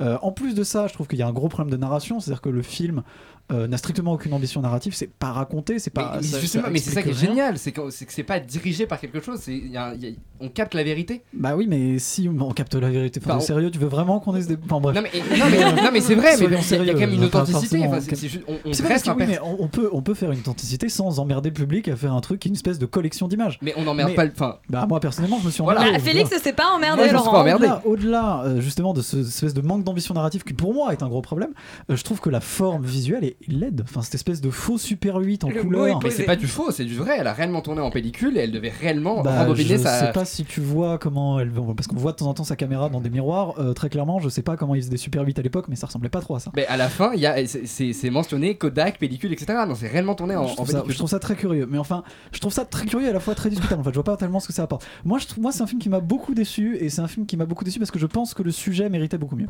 [0.00, 2.20] Euh, en plus de ça, je trouve qu'il y a un gros problème de narration,
[2.20, 3.02] c'est-à-dire que le film
[3.50, 6.18] euh, n'a strictement aucune ambition narrative, c'est pas raconté, c'est pas.
[6.20, 7.28] mais, ça- justement, ça mais c'est ça qui est rien.
[7.30, 10.04] génial, c'est que c'est c'est pas dirigé par quelque chose, c'est il y a- il
[10.04, 11.22] y a- on capte la vérité.
[11.34, 14.20] Bah oui, mais si on capte la vérité, enfin, Bah, on- sérieux, tu veux vraiment
[14.20, 14.56] qu'on ait des.
[14.64, 14.96] Enfin bref.
[14.96, 17.12] Non mais, non, mais, non, mais c'est vrai, mais il y a- y quand même
[17.12, 17.84] une authenticité.
[17.86, 20.32] enfin, c'est- c'est juste- on, C'est que oui, mais on, on peut, on peut faire
[20.32, 22.86] une authenticité sans emmerder le public à faire un truc qui est une espèce de
[22.86, 23.58] collection d'images.
[23.62, 25.80] Mais on n'emmerde pas le- enfin- Bah moi personnellement, je me suis Voilà.
[25.80, 25.98] emmerdé.
[25.98, 27.44] Bah, Félix ne s'est pas emmerdé, Laurent.
[27.84, 31.02] Au-delà, euh, justement de ce cette espèce de manque d'ambition narrative qui pour moi est
[31.02, 31.50] un gros problème,
[31.90, 33.82] euh, je trouve que la forme visuelle est laide.
[33.84, 36.00] Enfin cette espèce de faux Super 8 en couleur.
[36.02, 37.16] Mais c'est pas du faux, c'est du vrai.
[37.18, 40.06] Elle a réellement tourné en pellicule et elle devait réellement Bah, rembobiner je sa.
[40.06, 42.56] sais pas si tu vois comment elle parce qu'on voit de temps en temps sa
[42.56, 43.58] caméra dans des miroirs.
[43.58, 45.76] euh, très clairement, je sais pas comment ils faisaient des Super 8 à l'époque, mais
[45.76, 46.50] ça ressemblait pas trop à ça.
[46.54, 49.58] Mais à la fin, il y a, c'est- mentionné Kodak, pellicule, etc.
[49.66, 50.92] Non, c'est réellement tourné en, je, en trouve ça, pellicule.
[50.92, 53.20] je trouve ça très curieux, mais enfin, je trouve ça très curieux et à la
[53.20, 53.80] fois très discutable.
[53.80, 54.86] En fait, je vois pas tellement ce que ça apporte.
[55.04, 57.24] Moi, je trouve, moi, c'est un film qui m'a beaucoup déçu et c'est un film
[57.26, 59.48] qui m'a beaucoup déçu parce que je pense que le sujet méritait beaucoup mieux.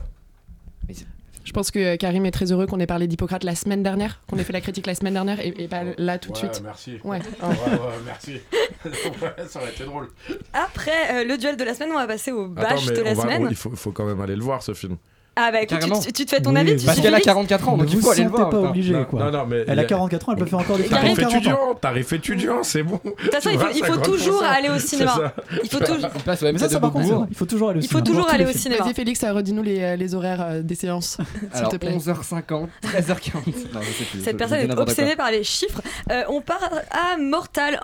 [1.44, 4.36] Je pense que Karim est très heureux qu'on ait parlé d'Hippocrate la semaine dernière, qu'on
[4.38, 6.62] ait fait la critique la semaine dernière et, et pas là tout de Ouais, suite.
[6.62, 6.98] merci.
[7.02, 7.18] Ouais.
[7.42, 8.40] Ouais, ouais, merci.
[9.48, 10.08] Ça aurait été drôle.
[10.52, 13.10] Après euh, le duel de la semaine, on va passer au Attends, mais de la
[13.12, 13.46] on va- semaine.
[13.50, 14.96] il faut, faut quand même aller le voir ce film.
[15.42, 17.18] Ah bah écoute, tu, tu- tu te fais ton Oui, avis, tu Parce qu'elle a
[17.18, 18.50] Félix 44 ans, donc il faut aller le voir.
[18.50, 19.24] pas obligé, Non, quoi.
[19.24, 20.96] non, non, mais Elle a y a- 44 ans, elle peut faire encore des films.
[20.96, 21.36] Tarif 40 ans.
[21.38, 23.00] étudiant, tarif étudiant, c'est bon.
[23.04, 25.32] De toute façon, il faut, toujours aller au cinéma.
[25.62, 26.10] Il faut toujours.
[26.14, 28.06] Il Mais ça, ça par contre, faut toujours aller au Il faut cinéma.
[28.06, 28.84] toujours aller au cinéma.
[28.84, 31.16] Vas-y Félix, euh, redis-nous les, euh, horaires euh, des séances,
[31.54, 31.96] s'il te plaît.
[31.96, 33.32] 11h50, 13h40.
[33.72, 34.20] Non, je sais plus.
[34.24, 35.80] Cette personne est obsédée par les chiffres.
[36.28, 37.80] On part à Mortal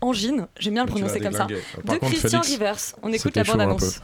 [0.00, 1.56] Engine, j'aime bien le prononcer comme ça, de
[1.86, 2.76] contre, Christian Félix, Rivers.
[3.02, 4.00] On écoute la bande-annonce.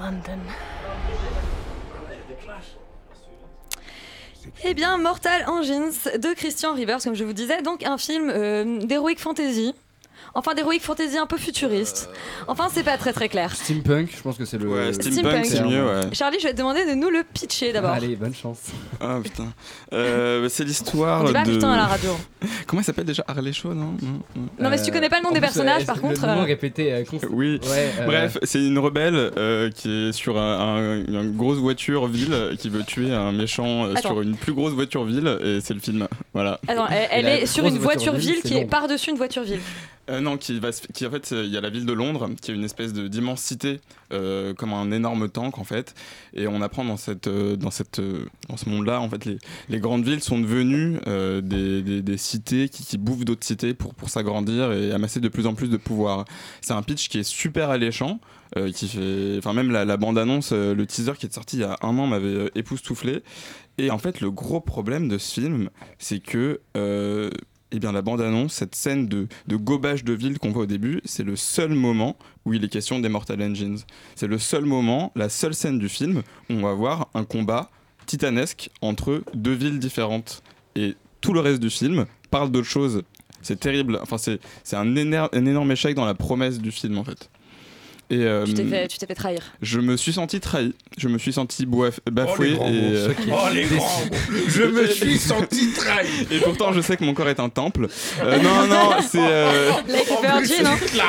[0.00, 0.38] London.
[4.64, 8.78] Eh bien, Mortal Engines de Christian Rivers, comme je vous disais, donc un film euh,
[8.78, 9.74] d'heroic fantasy.
[10.34, 12.08] Enfin, d'heroic fantasy un peu futuriste.
[12.48, 13.54] Enfin, c'est pas très très clair.
[13.54, 14.66] Steampunk, je pense que c'est le.
[14.68, 15.44] Ouais, Steampunk.
[15.46, 16.00] c'est mieux, ouais.
[16.12, 17.90] Charlie, je vais te demander de nous le pitcher d'abord.
[17.90, 18.58] Allez, bonne chance.
[19.00, 19.48] Ah putain.
[19.92, 21.52] Euh, c'est l'histoire On dit pas de.
[21.52, 22.10] putain à la radio.
[22.66, 23.24] Comment il s'appelle déjà?
[23.28, 23.94] Harley Shaw, non?
[24.02, 24.20] Non,
[24.58, 24.70] non.
[24.70, 26.26] Mais si tu connais pas le nom en des plus, personnages, euh, par le contre.
[26.26, 26.92] nom euh, répété.
[26.92, 27.60] euh, const- Oui.
[27.64, 32.06] Ouais, euh, Bref, c'est une rebelle euh, qui est sur un, un- une grosse voiture
[32.06, 34.08] ville euh, qui veut tuer un méchant euh, Attends.
[34.10, 36.08] sur une plus grosse voiture ville et c'est le film.
[36.32, 36.58] Voilà.
[36.68, 39.60] Attends, elle, est sur une voiture ville, qui est par-dessus une voiture ville.
[40.12, 42.28] Euh, non, qui va, qui en fait, euh, il y a la ville de Londres,
[42.40, 43.80] qui est une espèce de d'immense cité,
[44.12, 45.94] euh, comme un énorme tank en fait.
[46.34, 48.00] Et on apprend dans cette, euh, dans cette,
[48.48, 50.98] dans ce monde-là, en fait, les, grandes villes sont devenues
[51.42, 55.54] des, des, cités qui, bouffent d'autres cités pour, pour s'agrandir et amasser de plus en
[55.54, 56.26] plus de pouvoir.
[56.60, 58.20] C'est un pitch qui est super alléchant.
[58.74, 61.78] qui fait, enfin même la, bande-annonce, euh, le teaser qui est sorti il y a
[61.82, 63.22] un an m'avait époustouflé.
[63.78, 66.60] Et en fait, le gros problème de ce film, c'est que
[67.72, 71.24] eh bien, la bande-annonce, cette scène de, gobage de ville qu'on voit au début, c'est
[71.24, 73.78] le seul moment où il est question des Mortal Engines.
[74.14, 77.70] C'est le seul moment, la seule scène du film où on va voir un combat
[78.06, 80.42] titanesque entre deux villes différentes.
[80.76, 83.02] Et tout le reste du film parle d'autre chose.
[83.40, 83.98] C'est terrible.
[84.02, 87.30] Enfin, c'est un énorme échec dans la promesse du film, en fait.
[88.12, 89.40] Et, euh, Tu t'es fait, trahir.
[89.62, 92.52] je me suis senti trahi, je me suis senti bafoué.
[92.56, 92.78] grands et, mots.
[92.94, 94.36] euh, Oh, les grands mots.
[94.48, 96.26] Je me suis senti trahi.
[96.30, 97.88] Et pourtant, je sais que mon corps est un temple.
[98.22, 99.18] Euh, non, non, c'est.
[99.18, 100.76] euh, hein.
[100.94, 101.04] la.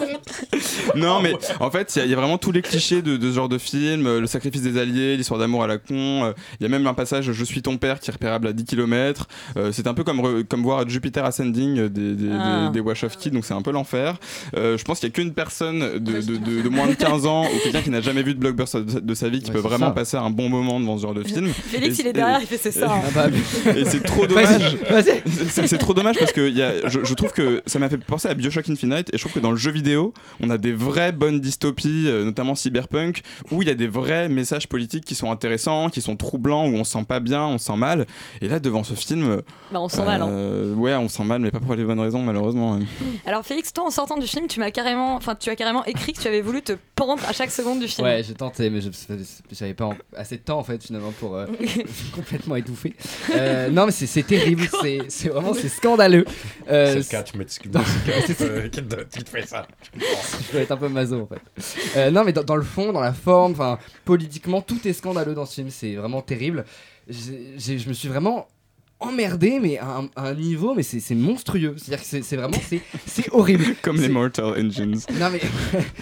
[0.94, 3.16] Non, mais en fait, il y a- il y, a vraiment tous les clichés de,
[3.16, 6.24] de ce genre de film euh, le sacrifice des alliés, l'histoire d'amour à la con.
[6.24, 8.52] euh, Il y a même un passage Je suis ton père qui est repérable à
[8.52, 9.26] 10 km.
[9.72, 12.66] c'est un peu comme, re- comme voir Jupiter Ascending euh, des, des, Ah.
[12.68, 14.16] des, des Wachowski, donc c'est un peu l'enfer.
[14.56, 17.26] Euh, je pense qu'il n'y a qu'une personne de, de, de- de moins de 15
[17.26, 19.54] ans ou quelqu'un qui n'a jamais vu de blockbuster de, de sa vie qui Ouais,
[19.56, 19.92] peut vraiment ça.
[19.92, 21.48] passer un bon moment devant ce genre de film.
[21.52, 22.92] Félix, Et- il est derrière, il fait c'est ça.
[22.92, 23.00] hein.
[23.08, 23.26] Ah bah,
[23.76, 24.76] et c'est trop dommage.
[25.50, 27.88] C'est c'est trop dommage parce que il y a, je, je trouve que ça m'a
[27.88, 29.85] fait penser à Bioshock Infinite et je trouve que dans le jeu vidéo,
[30.40, 34.28] on a des vraies bonnes dystopies, euh, notamment Cyberpunk, où il y a des vrais
[34.28, 37.58] messages politiques qui sont intéressants, qui sont troublants, où on se sent pas bien, on
[37.58, 38.06] se sent mal.
[38.40, 40.22] Et là, devant ce film, Bah, on sent mal.
[40.22, 40.28] hein.
[40.28, 42.78] euh, ouais, on se sent mal, mais pas pour les bonnes raisons, malheureusement.
[43.26, 46.12] Alors Félix, toi en sortant du film, tu m'as carrément, enfin tu as carrément écrit
[46.12, 48.06] que tu avais voulu te pendre à chaque seconde du film.
[48.06, 48.88] Ouais, j'ai tenté, mais je
[49.52, 51.46] j'avais pas assez de temps en fait finalement pour euh,
[52.14, 52.94] complètement étouffer.
[53.34, 54.68] Euh, non, mais c'est terrible,
[55.08, 56.24] c'est vraiment c'est scandaleux.
[56.70, 57.70] Euh, C'est le cas, tu m'excuses.
[59.10, 61.40] qui te fait ça Je dois être un peu maso en fait.
[61.96, 65.34] Euh, non, mais dans, dans le fond, dans la forme, enfin politiquement, tout est scandaleux
[65.34, 65.70] dans ce film.
[65.70, 66.64] C'est vraiment terrible.
[67.08, 68.48] Je me suis vraiment
[68.98, 71.74] emmerdé, mais à un, à un niveau, mais c'est monstrueux.
[71.76, 72.58] C'est-à-dire que c'est vraiment
[73.06, 73.64] c'est horrible.
[73.82, 75.00] Comme les Mortal Engines.
[75.20, 75.40] non mais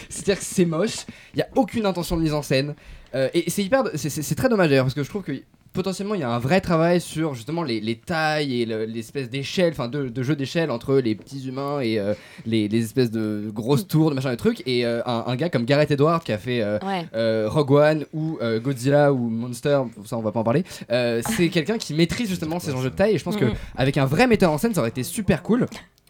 [0.09, 1.05] c'est-à-dire que c'est moche,
[1.35, 2.75] il y a aucune intention de mise en scène
[3.15, 5.33] Euh, et c'est hyper c'est très dommage d'ailleurs parce que je trouve que
[5.75, 9.29] potentiellement il y a un vrai travail sur justement les, les tailles et le- l'espèce
[9.29, 12.15] d'échelle enfin de, de jeu d'échelle entre les petits humains et euh,
[12.47, 15.51] les, les espèces de grosses tours de machin et trucs et euh, un, un gars
[15.51, 17.07] comme Gareth Edwards qui a fait euh, Ouais.
[17.15, 21.21] euh, Rogue One ou euh, Godzilla ou Monster ça on va pas en parler euh,
[21.37, 23.55] c'est quelqu'un qui maîtrise justement ces enjeux de taille et je pense que Mhm.
[23.77, 25.67] avec un vrai metteur en scène ça aurait été super cool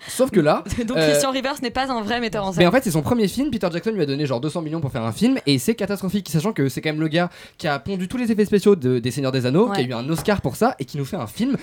[0.09, 2.61] sauf que là Donc euh, Christian Rivers n'est pas un vrai metteur en scène.
[2.63, 3.51] mais en fait, c'est son premier film.
[3.51, 6.29] Peter Jackson lui a donné genre 200 millions pour faire un film et c'est catastrophique,
[6.29, 8.99] sachant que c'est quand même le gars qui a pondu tous les effets spéciaux de-
[8.99, 11.17] des Seigneurs des Anneaux, qui a eu un Oscar pour ça et qui nous fait
[11.17, 11.57] un film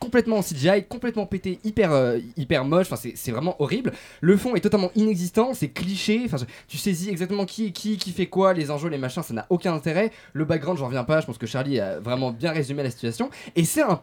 [0.00, 3.92] complètement en CGI, complètement pété, hyper, euh, hyper moche, enfin c'est- c'est vraiment horrible.
[4.20, 7.96] Le fond est totalement inexistant, c'est cliché, enfin je- tu saisis exactement qui est qui,
[7.96, 10.10] qui fait quoi, les enjeux, les machins, ça n'a aucun intérêt.
[10.32, 13.30] Le background, j'en reviens pas, je pense que Charlie a vraiment bien résumé la situation
[13.56, 14.00] et c'est un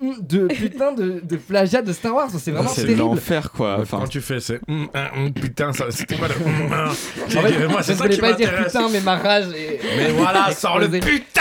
[0.00, 3.78] de putain de, de plagiat de Star Wars, c'est vraiment C'est l'enfer quoi.
[3.80, 4.60] Enfin, Quand tu fais, c'est.
[4.68, 6.34] hum, hum, hum, putain, ça, c'était pas le.
[6.34, 6.92] En
[7.28, 9.46] J'ai fait, moi, je c'est ne ça voulais qui pas dire putain, mais ma rage
[9.54, 9.80] est.
[9.96, 11.40] Mais voilà, sors le putain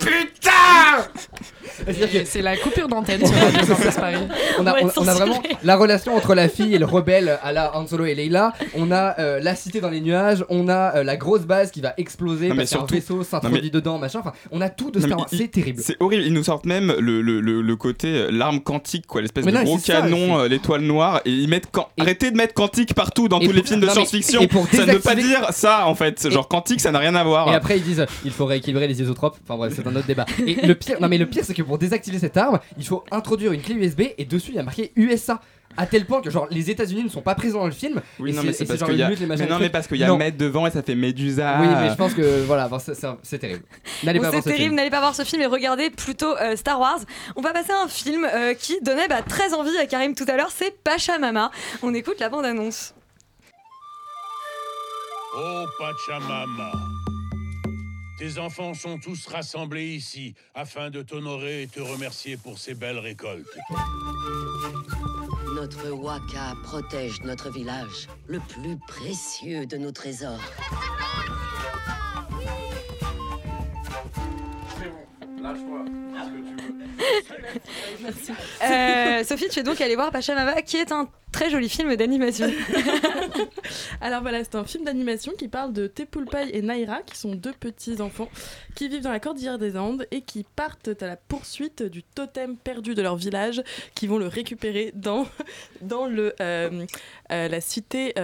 [0.00, 1.10] Putain
[2.26, 4.16] C'est la coupure d'antenne sur Radio Campus Paris.
[4.58, 7.52] on a, on- on a vraiment la relation entre la fille et le rebelle à
[7.52, 8.52] la Han Solo et Leila.
[8.74, 10.44] On a euh, la cité dans les nuages.
[10.48, 13.60] On a euh, la grosse base qui va exploser Non, mais parce qu'un vaisseau s'introduit
[13.64, 14.20] mais- dedans, machin.
[14.20, 15.26] Enfin, on a tout de Star Wars.
[15.30, 15.80] C'est terrible.
[15.82, 19.22] C'est horrible, ils nous sortent même le, le, le, le côté euh, l'arme quantique, quoi,
[19.22, 21.88] l'espèce de non, gros canon, euh, l'étoile noire, et ils mettent quand...
[21.98, 24.42] arrêtez de mettre quantique partout dans Et tous les films de science-fiction.
[24.72, 27.48] Ça ne veut pas dire ça en fait, genre quantique ça n'a rien à voir.
[27.48, 29.36] Et après ils disent il faut rééquilibrer les isotropes.
[29.44, 30.26] Enfin bref, c'est un autre débat.
[30.46, 33.04] Et le pire, non mais le pire c'est que pour désactiver cette arme, il faut
[33.10, 35.40] introduire une clé USB et dessus il y a marqué USA.
[35.76, 38.00] À tel point que genre les États-Unis ne sont pas présents dans le film.
[38.20, 39.56] Oui, non, mais c'est parce genre qu'il y le a, but, les machins, mais non,
[39.56, 39.72] les mais trucs.
[39.72, 40.16] parce qu'il y a Non.
[40.16, 41.56] Med devant et ça fait Medusa.
[41.60, 43.64] Oui, mais je pense que voilà, bon, c'est- terrible.
[44.04, 44.74] N'allez Bon, pas voir c'est ce terrible, film.
[44.76, 47.00] n'allez pas voir ce film et regardez plutôt euh, Star Wars.
[47.34, 50.26] On va passer à un film euh, qui donnait bah, très envie à Karim tout
[50.28, 51.50] à l'heure, c'est Pachamama.
[51.82, 52.94] On écoute la bande-annonce.
[55.36, 56.70] Oh Pachamama,
[58.18, 62.98] tes enfants sont tous rassemblés ici afin de t'honorer et te remercier pour ces belles
[62.98, 63.46] récoltes.
[65.54, 70.40] Notre Waka protège notre village, le plus précieux de nos trésors.
[78.62, 82.46] Euh, Sophie, tu es donc allée voir Pachamama, qui est un très joli film d'animation.
[84.00, 87.52] Alors voilà, c'est un film d'animation qui parle de Tepulpai et Naira, qui sont deux
[87.52, 88.28] petits enfants
[88.76, 92.56] qui vivent dans la cordillère des Andes et qui partent à la poursuite du totem
[92.56, 93.62] perdu de leur village,
[93.96, 95.26] qui vont le récupérer dans,
[95.80, 96.86] dans le, euh,
[97.32, 98.14] euh, la cité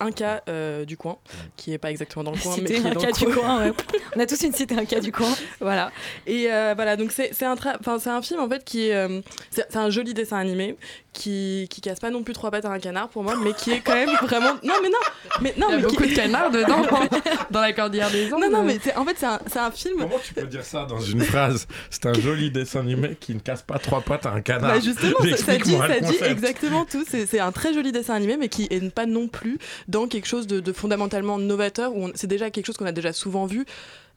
[0.00, 0.42] Inca
[0.84, 1.18] du coin,
[1.56, 3.34] qui est pas exactement dans le coin, mais qui est dans Inca le du coin.
[3.34, 3.72] coin, ouais.
[4.16, 5.34] On a tous une cité Inca du coin.
[5.60, 5.90] Voilà.
[6.26, 9.08] Et voilà, donc c'est un, un film en fait qui est.
[9.50, 10.76] c'est un joli dessin animé
[11.12, 13.72] qui, qui casse pas non plus trois pattes à un canard pour moi, mais qui
[13.72, 14.52] est quand même vraiment.
[14.62, 14.98] Non, mais non
[15.40, 16.82] mais, non, Il y a mais beaucoup qui- de canards dedans,
[17.50, 18.42] dans la cordillère des Andes.
[18.42, 19.98] Non, non, mais en fait, c'est un, c'est un film.
[19.98, 21.66] Comment tu peux dire ça dans une phrase?
[21.90, 24.70] C'est un joli dessin animé qui ne casse pas trois pattes à un canard.
[24.74, 27.04] Bah justement, ça, ça dit, ça dit exactement tout.
[27.08, 29.58] C'est c'est un très joli dessin animé, mais qui est pas non plus
[29.88, 31.94] dans quelque chose de, de fondamentalement novateur.
[31.96, 33.64] Où c'est déjà quelque chose qu'on a déjà souvent vu.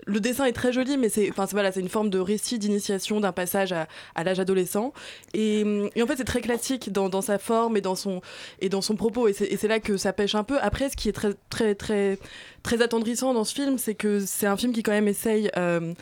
[0.08, 3.20] Le dessin est très joli, mais c'est, enfin, voilà, c'est une forme de récit d'initiation
[3.20, 4.94] d'un passage à, à l'âge adolescent.
[5.34, 8.22] Et, hum, et en fait, c'est très classique dans, dans sa forme et dans son,
[8.60, 9.28] et dans son propos.
[9.28, 10.58] Et c'est, et c'est là que ça pêche un peu.
[10.62, 12.18] Après, ce qui est très, très, très,
[12.64, 15.52] très attendrissant dans ce film, c'est que c'est un film qui quand même essaye.
[15.58, 15.94] euh,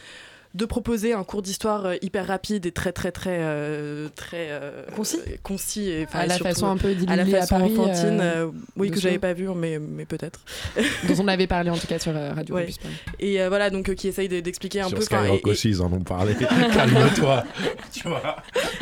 [0.56, 4.84] de proposer un cours d'histoire euh, hyper rapide et très très très euh, très euh,
[4.96, 8.48] concis concis et À la surtout, façon un peu à la à Paris, enfantine euh,
[8.76, 10.40] oui que j'avais pas vu mais mais peut-être
[11.08, 12.62] dont on avait parlé en tout cas sur euh, Radio Ouais.
[12.64, 12.94] Campus Paris.
[13.20, 15.50] et euh, voilà donc euh, qui essaye de- d'expliquer un Sur peu enfin, Skyrock et-
[15.52, 16.34] aussi, ils en ont parlé.
[16.74, 17.44] Calme-toi.
[17.94, 18.38] tu vois.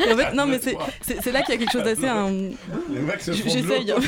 [0.08, 2.32] et en fait non mais c'est là qu'il y a quelque chose d'assez un...
[3.20, 4.02] J'essaye l'autre.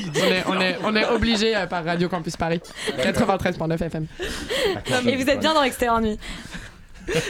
[0.00, 2.60] On est, on est, on est obligé euh, par Radio Campus Paris
[2.98, 4.06] 93.9 FM.
[5.06, 6.18] Et vous êtes bien dans Extérieur Nuit.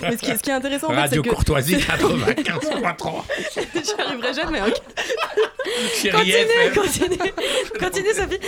[0.02, 3.24] Mais ce qui, ce qui est intéressant en fait, Radio c'est que Courtoisie c'est- 95.3.
[3.54, 4.74] J'y arriverai jamais ok.
[5.94, 6.74] Chérie Continue, FM.
[6.74, 7.32] continue,
[7.80, 8.38] continue Sophie.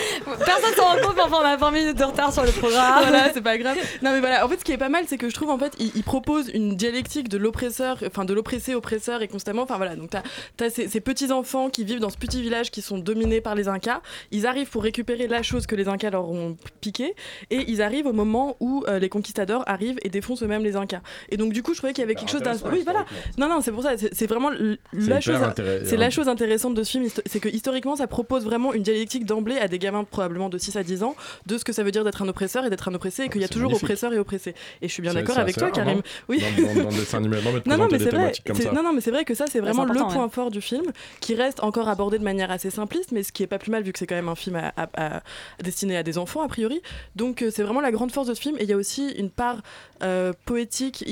[0.45, 3.03] Personne s'en rend compte, mais enfin on a 20 minutes de retard sur le programme.
[3.09, 3.77] voilà, c'est pas grave.
[4.03, 5.59] Non mais voilà, en fait ce qui est pas mal, c'est que je trouve en
[5.59, 9.77] fait il, il propose une dialectique de l'oppresseur, enfin de l'oppressé oppresseur et constamment, enfin
[9.77, 10.23] voilà, donc t'as
[10.65, 13.55] as ces, ces petits enfants qui vivent dans ce petit village qui sont dominés par
[13.57, 14.01] les Incas.
[14.31, 17.15] Ils arrivent pour récupérer la chose que les Incas leur ont piqué
[17.51, 21.01] et ils arrivent au moment où euh, les conquistadors arrivent et défoncent eux-mêmes les Incas.
[21.31, 23.05] Et donc du coup je trouvais qu'il y avait quelque chose d'un, intéressant, oui voilà,
[23.39, 24.51] non non c'est pour ça, c'est vraiment
[24.93, 25.37] la chose,
[25.85, 29.25] c'est la chose intéressante de ce film, c'est que historiquement ça propose vraiment une dialectique
[29.27, 31.15] d'emblée à des gamins probablement de 6 à 10 ans
[31.47, 33.41] de ce que ça veut dire d'être un oppresseur et d'être un oppressé et qu'il
[33.41, 34.55] y a toujours oppresseur et oppressé.
[34.83, 35.97] Et je suis bien d'accord avec toi, Karim.
[35.99, 36.43] non Oui.
[36.59, 38.33] Dans, dans, dans le dessin animé, non, Non, mais c'est vrai.
[38.75, 40.85] Non, non, mais c'est vrai que ça, c'est vraiment le point fort du film,
[41.21, 43.83] qui reste encore abordé de manière assez simpliste, mais ce qui est pas plus mal
[43.83, 45.23] vu que c'est quand même un film à- à- à-
[45.63, 46.81] destiné à des enfants a priori.
[47.17, 48.57] Donc euh, c'est vraiment la grande force de ce film.
[48.59, 49.59] Et il y a aussi une part
[50.03, 51.03] euh, poétique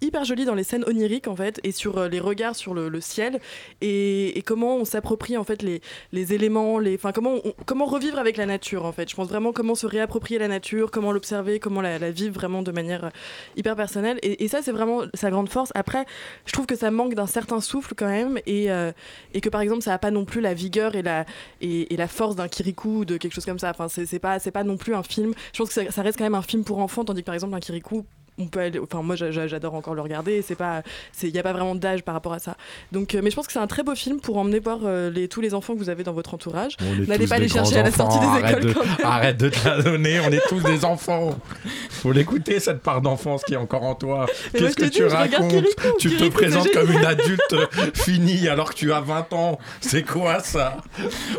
[0.00, 3.00] hyper jolie dans les scènes oniriques en fait, et sur euh, les regards sur le,
[3.00, 3.40] ciel,
[3.80, 8.46] et, comment on s'approprie en fait les, éléments, les, comment on- comment revivre avec la
[8.46, 9.08] nature en fait.
[9.08, 12.72] Je pense vraiment comment se réapproprier la nature, comment l'observer, comment la, vivre vraiment de
[12.72, 13.10] manière euh,
[13.56, 14.18] hyper personnelle.
[14.22, 15.70] Et, ça c'est vraiment sa grande force.
[15.74, 16.04] Après,
[16.44, 18.92] je trouve que ça manque d'un certain souffle quand même, et, euh,
[19.40, 21.24] que par exemple ça a pas non plus la vigueur et la
[21.60, 23.70] et, la force d'un Kirikou ou de quelque chose comme ça.
[23.70, 25.32] Enfin c'est c'est pas c'est pas non plus un film.
[25.52, 27.34] Je pense que ça, ça reste quand même un film pour enfants, tandis que par
[27.34, 28.06] exemple un Kirikou
[28.38, 31.34] on peut aller, enfin moi j'a- j'a- j'adore encore le regarder c'est pas c'est il
[31.34, 32.56] y a pas vraiment d'âge par rapport à ça
[32.92, 35.10] donc euh, mais je pense que c'est un très beau film pour emmener voir euh,
[35.10, 36.76] les tous les enfants que vous avez dans votre entourage
[37.06, 38.96] n'allez pas les chercher à la sortie des écoles arrête quand de, même.
[39.04, 41.38] arrête de te la donner, on est tous des enfants.
[41.90, 44.18] Faut l'écouter cette part d'enfance qui est encore en toi.
[44.20, 47.56] Moi, Qu'est-ce que dis, tu racontes Kirikou, Tu te Kirikou, c'est présentes comme une adulte
[47.94, 49.58] finie alors que tu as 20 ans.
[49.80, 50.78] C'est quoi ça?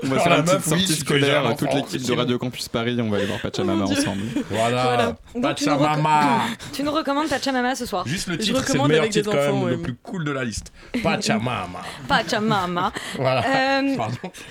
[0.04, 2.14] On va Alors, faire la une petite meuf, oui, sortie scolaire, toute l'équipe de.
[2.14, 3.98] Radio Campus Paris, on va aller voir Pachamama Oh Dieu.
[4.02, 4.22] ensemble.
[4.52, 6.42] Voilà, Pachamama.
[6.82, 9.68] Tu nous recommandes Pachamama ce soir Juste le titre, c'est le meilleur titre quand même,
[9.70, 10.72] le plus cool de la liste.
[11.04, 11.80] Pachamama.
[12.08, 12.92] Pachamama.
[13.18, 13.44] Voilà.
[13.46, 13.98] Euh.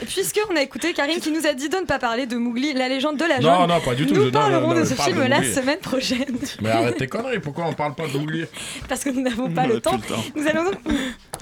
[0.07, 2.89] Puisqu'on a écouté Karine qui nous a dit de ne pas parler de Mowgli, la
[2.89, 3.73] légende de la Non, jungle.
[3.73, 4.15] non, pas du tout.
[4.15, 5.53] Nous Non, parlerons non, non, de ce de film la Mowgli.
[5.53, 6.39] semaine prochaine.
[6.63, 8.47] Mais arrête tes conneries, pourquoi on parle pas d'oublier
[8.89, 9.99] parce que nous n'avons pas le a temps.
[9.99, 10.23] plus le temps.
[10.37, 10.75] Nous allons donc,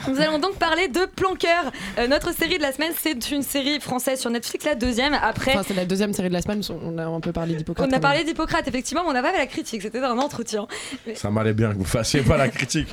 [0.08, 1.70] nous allons donc parler de Planqueur.
[1.98, 5.12] Euh, notre série de la semaine, c'est une série française sur Netflix, la deuxième.
[5.12, 7.88] Après, Enfin, c'est la deuxième série de la semaine, on a un peu parlé d'Hippocrate.
[7.90, 9.82] on a parlé d'Hippocrate, effectivement, mais on n'a pas fait la critique.
[9.82, 10.66] C'était un entretien.
[11.14, 12.88] Ça m'allait bien que vous fassiez pas la critique.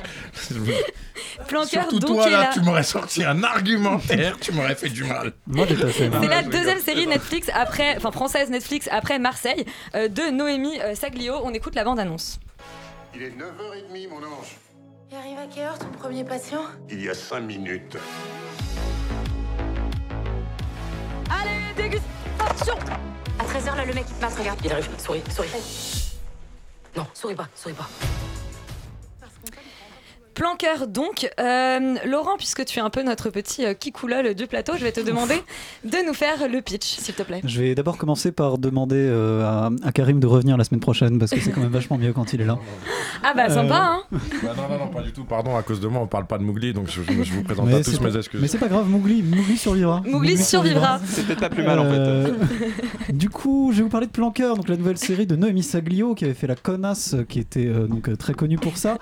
[1.48, 2.50] Planqueur, Surtout donc, toi est là, là.
[2.52, 5.32] tu m'aurais sorti un argumentaire, tu m'aurais fait du mal.
[5.46, 5.76] Moi j'ai.
[5.92, 9.64] C'est la deuxième série Netflix après, enfin française Netflix après Marseille
[9.94, 11.34] euh, de Noémie euh, Saglio.
[11.44, 12.38] On écoute la bande annonce.
[13.14, 14.56] Il est 9h30, mon ange.
[15.10, 16.62] Il arrive à quelle heure ton premier patient?
[16.90, 17.96] Il y a 5 minutes.
[21.30, 22.74] Allez, dégustation
[23.38, 24.58] À 13h, là, le mec, il passe, regarde.
[24.64, 25.48] Il arrive, souris, souris.
[26.96, 27.88] Non, souris pas, souris pas.
[30.36, 31.28] Planqueur donc.
[31.40, 34.92] Euh, Laurent, puisque tu es un peu notre petit euh, kikoulol du plateau, je vais
[34.92, 35.34] te demander
[35.84, 37.40] de nous faire le pitch, s'il te plaît.
[37.42, 41.18] Je vais d'abord commencer par demander euh, à, à Karim de revenir la semaine prochaine
[41.18, 42.58] parce que c'est quand même vachement mieux quand il est là.
[43.24, 45.24] Ah bah sympa, hein Bah non, non, non, pas du tout.
[45.24, 47.42] Pardon, à cause de moi, on parle pas de Mowgli, donc je, je- je vous
[47.42, 48.40] présente Mais à tous c'est mes pas- excuses.
[48.42, 50.02] Mais c'est pas grave, Mowgli, Mowgli survivra.
[50.06, 51.00] Mowgli survivra.
[51.06, 51.96] C'est peut-être pas plus mal en fait.
[51.98, 52.28] Euh,
[53.08, 56.14] du coup, je vais vous parler de Planqueur, donc la nouvelle série de Noémie Saglio
[56.14, 58.98] qui avait fait La Connasse, euh, qui était euh, donc euh, très connue pour ça.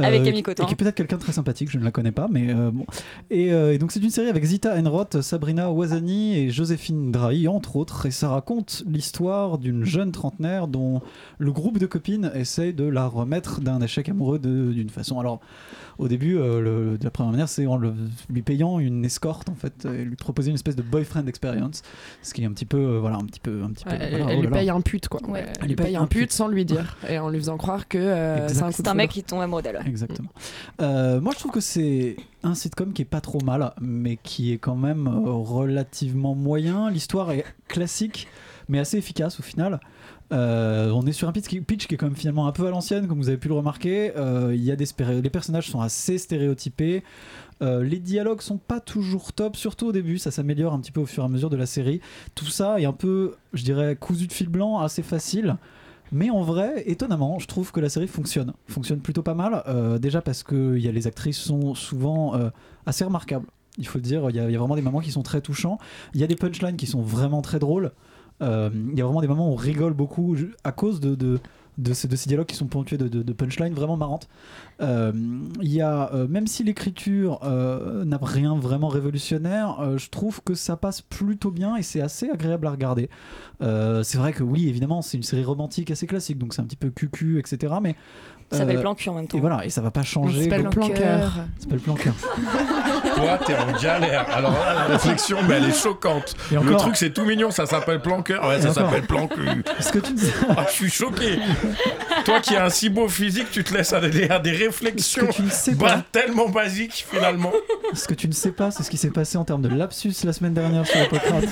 [0.00, 0.64] Avec Camille Cotin.
[0.70, 2.86] Qui est peut-être quelqu'un de très sympathique, je ne la connais pas, mais euh, bon.
[3.28, 7.48] Et, euh, et donc c'est une série avec Zita Enroth, Sabrina Ouazani et Joséphine Drahi,
[7.48, 8.06] entre autres.
[8.06, 11.02] Et ça raconte l'histoire d'une jeune trentenaire dont
[11.38, 15.18] le groupe de copines essaye de la remettre d'un échec amoureux d'une façon.
[15.18, 15.40] Alors,
[15.98, 17.92] au début, euh, le- de la première manière, c'est en le-
[18.32, 21.82] lui payant une escorte, en fait, et lui proposer une espèce de boyfriend experience,
[22.22, 23.90] ce qui est un petit peu, voilà, un petit peu, un petit peu.
[23.90, 25.20] Ouais, elle, voilà, elle oh lui paye un pute, quoi.
[25.28, 25.46] Ouais.
[25.60, 26.96] Elle lui paye un pute sans lui dire.
[27.08, 29.80] Et en lui faisant croire que euh, c'est un mec qui tombe amoureux d'elle.
[29.84, 30.28] Exactement.
[30.80, 34.52] Euh, moi, je trouve que c'est un sitcom qui est pas trop mal, mais qui
[34.52, 36.90] est quand même euh, relativement moyen.
[36.90, 38.28] L'histoire est classique,
[38.68, 39.80] mais assez efficace au final.
[40.32, 43.08] Euh, on est sur un pitch qui, est quand même finalement un peu à l'ancienne,
[43.08, 44.12] comme vous avez pu le remarquer.
[44.52, 44.86] Y a des
[45.22, 47.02] les personnages sont assez stéréotypés.
[47.60, 50.18] Les dialogues sont pas toujours top, surtout au début.
[50.18, 52.00] Ça s'améliore un petit peu au fur et à mesure de la série.
[52.34, 55.56] Tout ça est un peu, je dirais, cousu de fil blanc, assez facile.
[56.12, 58.52] Mais en vrai, étonnamment, je trouve que la série fonctionne.
[58.66, 59.62] Fonctionne plutôt pas mal.
[59.66, 62.50] euh, déjà parce que les actrices sont souvent euh,
[62.86, 63.46] assez remarquables.
[63.78, 65.78] Il faut le dire, il y, a, vraiment des moments qui sont très touchants.
[66.14, 67.92] Il y a des punchlines qui sont vraiment très drôles.
[68.42, 71.38] Euh, il y a vraiment des moments où on rigole beaucoup à cause de,
[71.80, 74.28] de ces, dialogues qui sont ponctués de, punchlines vraiment marrantes.
[74.80, 75.12] Euh,
[75.60, 81.00] Il euh, même si l'écriture euh, n'a rien vraiment révolutionnaire, je trouve que ça passe
[81.00, 83.08] plutôt bien et c'est assez agréable à regarder.
[83.60, 86.76] C'est vrai que oui, évidemment, c'est une série romantique assez classique, donc c'est un petit
[86.76, 87.74] peu cucu, etc.
[87.82, 87.96] Mais
[88.50, 89.38] Ça s'appelle euh, Plancu en même temps.
[89.38, 90.38] Et voilà, et ça va pas changer.
[90.38, 91.32] Ça s'appelle donc- Planqueur.
[91.32, 92.14] Ça s'appelle Planqueur.
[93.16, 94.26] Toi, t'es en galère.
[94.34, 96.34] Alors là, la réflexion, mais elle est choquante.
[96.50, 98.44] Et Le encore- truc, c'est tout mignon, ça s'appelle Planqueur.
[98.46, 99.62] Ouais, Et ça encore- s'appelle Plancu.
[99.78, 100.30] Ce que tu dis.
[100.48, 101.38] Ah, je suis choqué.
[102.24, 105.28] Toi qui as un si beau physique, tu te laisses à des, à des réflexions
[105.30, 106.02] tu ne sais bah, pas.
[106.20, 107.52] tellement basiques finalement.
[107.94, 110.12] Ce que tu ne sais pas, c'est ce qui s'est passé en termes de lapsus
[110.24, 111.44] la semaine dernière sur Hippocrate?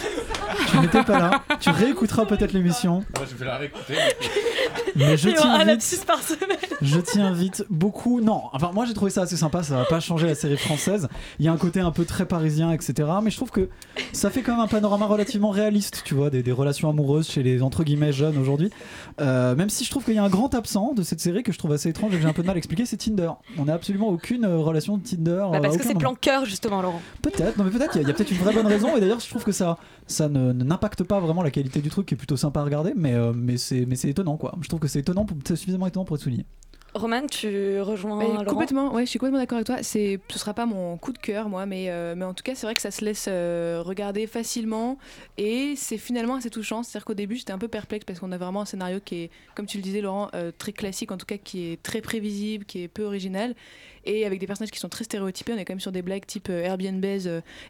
[0.71, 1.43] Tu n'étais pas là.
[1.61, 3.05] Tu réécouteras peut-être l'émission.
[3.17, 3.95] Moi, je vais la réécouter.
[4.97, 6.05] Mais je t'invite.
[6.07, 6.57] par semaine.
[6.83, 8.21] Je t'y invite beaucoup.
[8.21, 9.63] Non, enfin moi j'ai trouvé ça assez sympa.
[9.63, 11.09] Ça va pas changer la série française.
[11.39, 13.09] Il y a un côté un peu très parisien, etc.
[13.23, 13.69] Mais je trouve que
[14.13, 17.43] ça fait quand même un panorama relativement réaliste, tu vois, des, des relations amoureuses chez
[17.43, 18.71] les entre guillemets jeunes aujourd'hui.
[19.21, 21.53] Euh, même si je trouve qu'il y a un grand absent de cette série que
[21.53, 23.31] je trouve assez étrange et que j'ai un peu de mal à expliquer, c'est Tinder.
[23.59, 25.45] On n'a absolument aucune euh, relation de Tinder.
[25.53, 25.99] Bah, parce que aucun c'est moment.
[26.01, 27.03] Planqueur, justement, Laurent.
[27.23, 29.29] Peut-être, non mais peut-être, il y a, peut-être une vraie bonne raison, et d'ailleurs je
[29.29, 32.37] trouve que ça, ça ne- n'impacte pas vraiment la qualité du truc, qui est plutôt
[32.37, 34.55] sympa à regarder, mais, euh, c'est, étonnant quoi.
[34.61, 36.47] Je trouve que c'est étonnant, c'est suffisamment étonnant pour être souligné.
[36.95, 39.83] Roman, tu rejoins Mais complètement, ouais, je suis complètement d'accord avec toi.
[39.83, 42.55] C'est, ce sera pas mon coup de cœur, moi, mais, euh, mais en tout cas,
[42.55, 44.99] c'est vrai que ça se laisse euh, regarder facilement
[45.37, 46.83] et c'est finalement assez touchant.
[46.83, 49.31] C'est-à-dire qu'au début, j'étais un peu perplexe parce qu'on a vraiment un scénario qui est,
[49.55, 52.65] comme tu le disais, Laurent, euh, très classique, en tout cas, qui est très prévisible,
[52.65, 53.55] qui est peu original
[54.05, 55.53] et avec des personnages qui sont très stéréotypés.
[55.53, 57.05] On est quand même sur des blagues type Airbnb,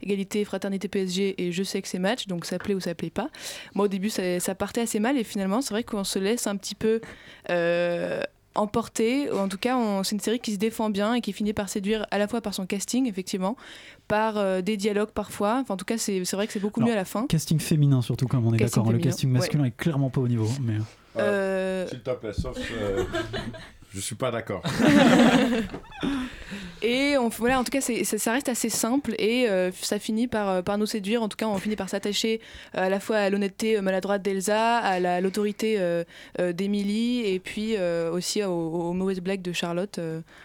[0.03, 3.11] égalité, fraternité PSG et je sais que c'est match, donc ça plaît ou ça plaît
[3.11, 3.29] pas.
[3.75, 6.47] Moi, au début, ça, ça partait assez mal et finalement, c'est vrai qu'on se laisse
[6.47, 7.01] un petit peu.
[8.55, 11.53] Emporté, ou en tout cas c'est une série qui se défend bien et qui finit
[11.53, 13.57] par séduire à la fois par son casting effectivement,
[14.09, 16.81] par euh, des dialogues parfois, enfin en tout cas c'est c'est vrai que c'est beaucoup
[16.81, 17.27] Alors, mieux à la fin.
[17.27, 18.85] Casting féminin surtout, comme on est d'accord.
[18.85, 20.49] Le féminin, casting masculin est clairement pas au niveau.
[20.61, 20.75] Mais...
[21.17, 22.57] Euh, S'il te plaît, sauf.
[22.81, 23.05] euh,
[23.95, 24.63] Je suis pas d'accord.
[26.81, 30.63] Et voilà, en tout cas, ça, reste assez simple et euh, ça finit par, euh,
[30.63, 31.23] par nous séduire.
[31.23, 32.41] En tout cas, on finit par s'attacher
[32.77, 35.79] euh, à la fois à l'honnêteté maladroite d'Elsa, à la- l'autorité
[36.39, 37.77] d'Emily et puis
[38.13, 39.99] aussi aux, aux mauvaises blagues de Charlotte.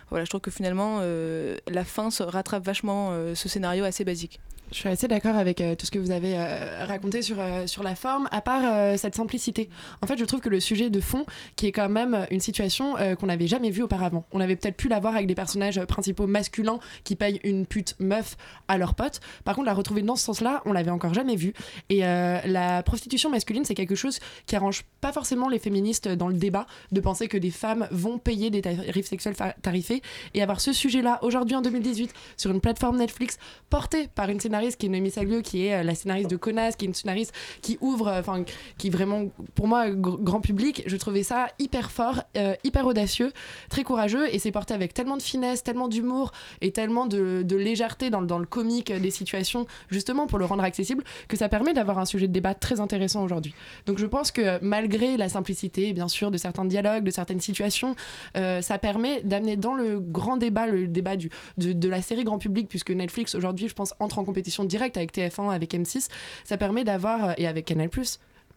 [0.10, 4.40] Voilà, je trouve que finalement, la fin rattrape vachement ce scénario assez basique.
[4.74, 7.68] Je suis assez d'accord avec euh, tout ce que vous avez euh, raconté sur, euh,
[7.68, 9.70] sur la forme, à part cette simplicité.
[10.02, 12.96] En fait, je trouve que le sujet de fond, qui est quand même une situation
[13.20, 16.28] qu'on n'avait jamais vue auparavant, on avait peut-être pu la voir avec des personnages principaux
[16.28, 18.36] masculins qui payent une pute meuf
[18.68, 19.20] à leur pote.
[19.44, 21.54] Par contre, la retrouver dans ce sens-là, on l'avait encore jamais vu.
[21.90, 26.36] Et la prostitution masculine, c'est quelque chose qui arrange pas forcément les féministes dans le
[26.36, 30.02] débat de penser que des femmes vont payer des tarifs sexuels tarifés.
[30.34, 33.38] Et avoir ce sujet-là aujourd'hui en 2018 sur une plateforme Netflix
[33.70, 36.76] portée par une scénariste qui est Noémie Saglio, qui est euh, la scénariste de Connasse,
[36.76, 38.44] qui est une scénariste qui ouvre, euh, enfin,
[38.78, 40.84] qui vraiment, pour moi, gr- grand public.
[40.86, 43.32] Je trouvais ça hyper fort, euh, hyper audacieux,
[43.70, 48.10] très courageux, et c'est porté avec tellement de finesse, tellement d'humour et tellement de, légèreté
[48.10, 52.06] dans, le- comique des situations, justement pour le rendre accessible, que ça permet d'avoir un
[52.06, 53.54] sujet de débat très intéressant aujourd'hui.
[53.86, 57.96] Donc je pense que malgré la simplicité, bien sûr, de certains dialogues, de certaines situations,
[58.36, 62.68] ça permet d'amener dans le grand débat, le débat du, de la série grand public,
[62.70, 66.10] puisque Netflix aujourd'hui, je pense, entre en compétition directe avec TF1, avec M6,
[66.44, 67.90] ça permet d'avoir, euh, et avec Canal+,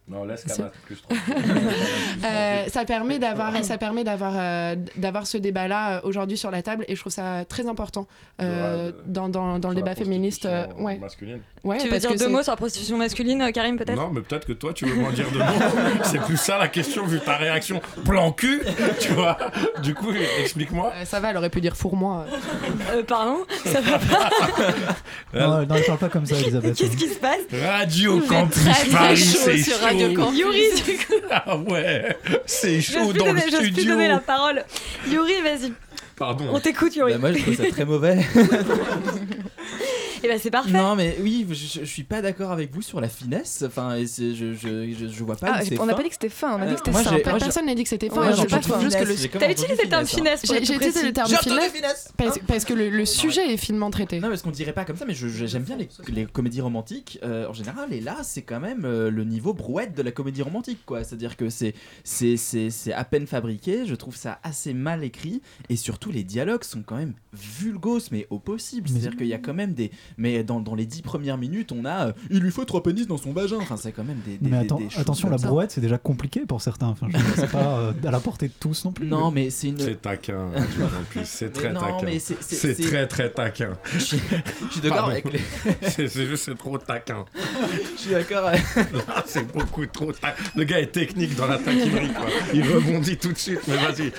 [0.09, 1.13] Non, laisse C'est- Kamat plus trop.
[2.25, 6.61] euh, ça permet d'avoir ça permet d'avoir euh, d'avoir ce débat là aujourd'hui sur la
[6.61, 8.07] table et je trouve ça très important
[8.41, 11.41] euh, dans, dans, dans le débat féministe euh, ouais masculine.
[11.63, 13.97] ouais tu veux dire deux mots sur la prostitution masculine, euh, Karim, peut-être?
[13.97, 15.45] Non, mais peut-être que toi, tu veux m'en dire deux mots.
[16.03, 18.61] C'est plus ça la question, vu ta réaction plan cul,
[18.99, 19.37] tu vois.
[19.83, 20.91] Du coup, explique-moi.
[20.95, 22.25] Euh, ça va elle aurait pu dire fourre-moi
[22.93, 23.39] Euh, pardon?
[23.65, 24.29] Ça va pas?
[25.33, 26.75] Non, non, parle pas comme ça, Elisabeth.
[26.77, 27.41] Qu'est-ce qui se passe?
[27.51, 29.57] Radio Campus Paris, c'est.
[30.03, 30.39] Radio Campus.
[30.39, 31.13] Yuri, du coup.
[31.31, 33.93] Ah ouais, c'est chaud dans le donner- j'ose plus studio.
[33.93, 34.63] donner la parole.
[35.09, 35.73] Yuri, vas-y.
[36.15, 36.45] Pardon.
[36.51, 37.13] On t'écoute, Yuri.
[37.13, 38.17] Bah, moi, je trouve ça très mauvais.
[40.23, 40.71] Et bah, c'est parfait.
[40.71, 43.63] Non, mais oui, je, suis pas d'accord avec vous sur la finesse.
[43.65, 45.53] Enfin, et c'est- je, je, je, je vois pas.
[45.55, 47.21] Ah, on n'a pas dit que c'était fin, on a dit que c'était simple.
[47.21, 48.99] personne n'a dit que c'était fin Ouais, je j'ai sais pas pas trouve de juste
[48.99, 52.11] que le finesse, j'ai T'as utilisé le terme finesse pour j'ai utilisé le terme finesse,
[52.47, 55.13] parce, que le, sujet est finement traité Non, parce qu'on dirait pas comme ça, mais
[55.13, 57.93] j'aime bien les, les comédies romantiques euh, en général.
[57.93, 61.03] Et là, c'est quand même euh, le niveau brouette de la comédie romantique, quoi.
[61.03, 63.85] C'est-à-dire que c'est c'est c'est c'est à peine fabriqué.
[63.85, 68.27] Je trouve ça assez mal écrit et surtout les dialogues sont quand même vulgos, mais
[68.29, 68.89] au possible.
[68.89, 69.91] C'est-à-dire qu'il y a quand même des.
[70.17, 72.07] Mais dans, dans les dix premières minutes, on a.
[72.07, 73.57] euh, il lui faut trois pénis dans son vagin.
[73.61, 74.37] Enfin, c'est quand même des.
[74.37, 75.47] des- Mais des- des attention, la ça.
[75.47, 76.87] brouette, c'est déjà compliqué pour certains.
[76.87, 79.05] Enfin, c'est pas euh, à la portée de tous non plus.
[79.07, 79.79] Non, mais c'est une.
[79.79, 81.21] C'est taquin, hein, tu vois, en plus.
[81.25, 82.05] C'est très non, taquin.
[82.05, 83.77] mais c'est- très très taquin.
[83.93, 84.19] Je suis,
[84.81, 85.39] d'accord avec les.
[85.87, 87.25] C'est juste c'est trop taquin.
[87.95, 88.63] Je suis d'accord avec.
[88.75, 90.41] Là, c'est beaucoup trop taquin.
[90.55, 92.25] Le gars est technique dans la taquinerie, quoi.
[92.53, 94.11] Il rebondit tout de suite, mais vas-y.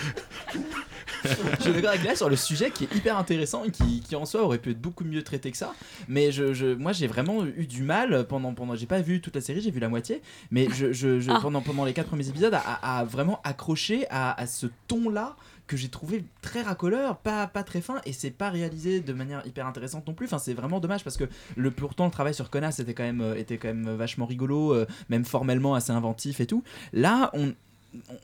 [1.24, 4.16] je suis d'accord avec Léa sur le sujet qui est hyper intéressant et qui, qui
[4.16, 5.74] en soi aurait pu être beaucoup mieux traité que ça.
[6.08, 8.54] Mais je, je- moi j'ai vraiment eu du mal pendant.
[8.54, 10.22] pendant j'ai pas vu toute la série, j'ai vu la moitié.
[10.50, 11.38] Mais je, je- je- Ah.
[11.42, 15.36] pendant, pendant les quatre premiers épisodes, à, vraiment accrocher à, à ce ton-là
[15.66, 19.46] que j'ai trouvé très racoleur, pas, pas très fin, et c'est pas réalisé de manière
[19.46, 20.24] hyper intéressante non plus.
[20.26, 21.24] Enfin, c'est vraiment dommage parce que
[21.56, 24.72] le, pourtant le travail sur Connasse était quand même, euh, était quand même vachement rigolo,
[24.74, 26.62] euh, même formellement assez inventif et tout.
[26.94, 27.52] Là, on,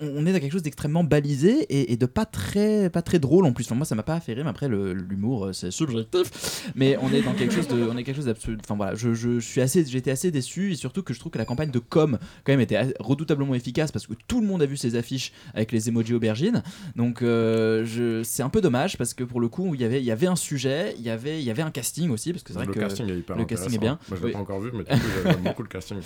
[0.00, 3.46] on est dans quelque chose d'extrêmement balisé et, et de pas très pas très drôle
[3.46, 3.64] en plus.
[3.64, 4.36] Enfin, moi, ça m'a pas rire.
[4.44, 6.70] Mais après, l'humour, euh, c'est subjectif.
[6.74, 8.58] Mais on est dans quelque chose de, on est quelque chose d'absolu.
[8.62, 11.38] Enfin voilà, je, je suis assez, j'étais assez déçu et surtout que je trouve que
[11.38, 14.66] la campagne de com quand même était redoutablement efficace parce que tout le monde a
[14.66, 16.62] vu ces affiches avec les emojis aubergines.
[16.96, 20.00] Donc euh, je, c'est un peu dommage parce que pour le coup, il y avait,
[20.00, 22.42] il y avait un sujet, il y avait, il y avait un casting aussi parce
[22.42, 23.98] que c'est vrai Le que casting est hyper le casting est bien.
[24.08, 24.32] Moi, je l'ai Oui.
[24.32, 25.98] pas encore vu, mais du coup, j'aime beaucoup le casting.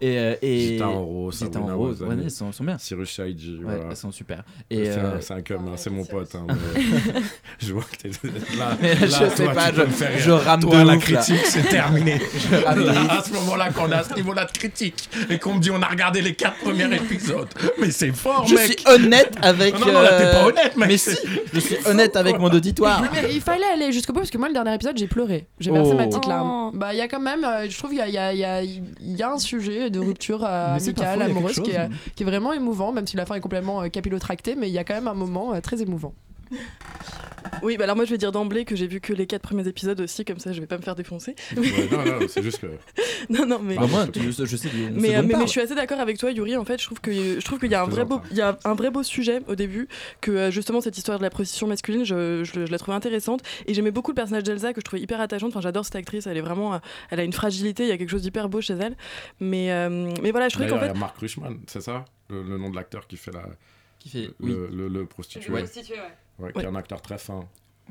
[0.00, 2.76] Et, euh, et Gita en rose, Gita en rose, ouais, ils sont, sont bien.
[3.04, 3.84] Cyrus Shaiji, Ouais, voilà.
[3.90, 4.42] elles sont super.
[4.70, 6.34] C'est euh, un, un cum, hein, c'est mon pote.
[6.34, 7.20] hein, mais-
[7.58, 8.08] je vois que t'es
[8.58, 8.76] là.
[8.80, 11.04] Mais là, je toi, sais pas, je- me faire je rame Toi, de la ouf,
[11.04, 12.20] critique, c'est terminé.
[12.50, 15.70] Je Là, à ce moment-là, qu'on a ce niveau-là de critique et qu'on me dit
[15.70, 17.48] on a regardé les quatre premiers épisodes.
[17.80, 18.78] Mais c'est fort, je mec.
[18.80, 19.78] suis honnête avec.
[19.78, 20.88] Non, non, là, t'es pas euh, honnête, mec.
[20.88, 21.10] Mais si,
[21.52, 23.02] je suis honnête avec mon auditoire.
[23.12, 25.70] Mais il fallait aller jusqu'au bout parce que moi le dernier épisode j'ai pleuré j'ai
[25.70, 26.28] versé ma petite Oh.
[26.28, 28.18] larme bah il y a quand même euh, je trouve qu'il y a, il y,
[28.18, 31.68] a, il y, a, il y a un sujet de rupture euh, amicale amoureuse chose.
[32.16, 34.78] qui est vraiment émouvant même si la fin est complètement euh, capillotractée mais il y
[34.78, 36.14] a quand même un moment euh, très émouvant
[37.62, 39.66] Oui, bah alors moi je vais dire d'emblée que j'ai vu que les quatre premiers
[39.66, 41.34] épisodes aussi, comme ça je vais pas me faire défoncer.
[41.56, 42.66] Ouais, non, non, c'est juste que.
[43.30, 43.76] non, non, mais.
[43.76, 44.68] Bah, moi, tu- je, je sais.
[44.92, 46.56] Mais, euh, mais, je suis assez d'accord avec toi, Yuri.
[46.56, 48.40] En fait, je trouve que je trouve qu'il y a un vrai beau, il y
[48.42, 49.88] a un vrai beau sujet au début,
[50.20, 53.74] que justement cette histoire de la prostitution masculine, je, je, je la trouvais intéressante et
[53.74, 55.50] j'aimais beaucoup le personnage d'Elsa que je trouvais hyper attachante.
[55.50, 56.26] Enfin, j'adore cette actrice.
[56.26, 56.80] Elle est vraiment,
[57.10, 57.84] elle a une fragilité.
[57.84, 58.96] Il y a quelque chose d'hyper beau chez elle.
[59.40, 62.04] Mais euh, mais voilà, je trouvais qu'en fait, Mark Rushman, c'est ça?
[62.28, 63.44] Le, le nom de l'acteur qui fait la.
[63.98, 64.30] Qui fait.
[64.40, 64.76] le, Oui.
[64.76, 65.52] le, le prostitué.
[65.52, 65.62] Ouais.
[65.62, 66.00] Prostitué, ouais.
[66.38, 66.52] Ouais, Ouais.
[66.52, 67.44] qui est un acteur très fin.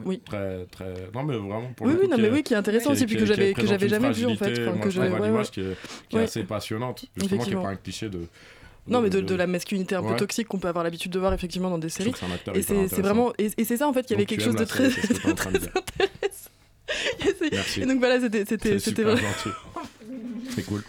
[0.06, 0.22] Oui.
[0.24, 0.94] Très, très.
[1.14, 2.58] Non, mais vraiment pour Oui, le oui, coup, non, qui mais est- oui, qui est
[2.58, 5.12] intéressant aussi, puis que j'avais- que j'avais jamais vu, en fait, moi, que je une
[5.36, 5.76] ouais, qui est,
[6.10, 8.20] qui est assez passionnante, justement, qui n'est pas un cliché de.
[8.88, 10.16] Non, mais de, de la masculinité un peu Ouais.
[10.16, 12.12] toxique qu'on peut avoir l'habitude de voir effectivement dans des séries.
[12.12, 13.34] trouve que c'est un acteur Et c'est vraiment.
[13.38, 15.08] Et, et c'est ça en fait qu'il y avait Donc, quelque chose de très, série,
[15.10, 16.52] de très intéressant.
[17.44, 17.82] Et Merci.
[17.82, 19.18] Et donc voilà, c'était c'était C'est c'était vraiment.
[19.20, 19.50] gentil.
[20.56, 20.84] C'est cool.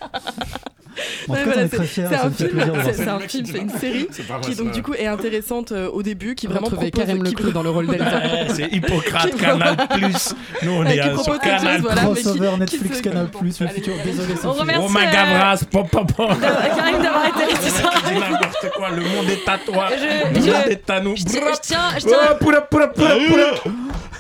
[1.27, 2.51] Voilà, c'est c'est ça un film,
[2.85, 2.93] c'est ça.
[2.95, 4.73] c'est un film, c'est une série C'est qui donc ça.
[4.75, 7.87] du coup est intéressante euh, au début, qui vraiment propose Karim Leclou dans le rôle
[7.87, 8.21] d'Elsa.
[8.55, 9.77] C'est Hippocrate, Canal+.
[9.91, 10.09] vraiment-
[10.63, 11.83] Nous, on est euh, sur Canal+.
[11.83, 13.93] Crossover Netflix Canal Plus le futur.
[14.05, 14.61] Désolé On Sophie.
[14.61, 16.29] remercie Romain euh, Gavras, pop, pop, pop.
[16.41, 19.89] Karim d'avoir été dis n'importe quoi, le monde est à toi.
[20.35, 21.17] Le monde est à nous.
[21.17, 21.41] Je tiens,
[21.97, 22.19] je tiens,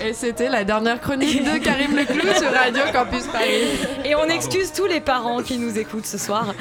[0.01, 3.65] Et c'était la dernière chronique de Karim Leclou sur Radio Campus Paris.
[4.05, 6.55] Et on excuse tous les parents qui nous écoutent ce soir.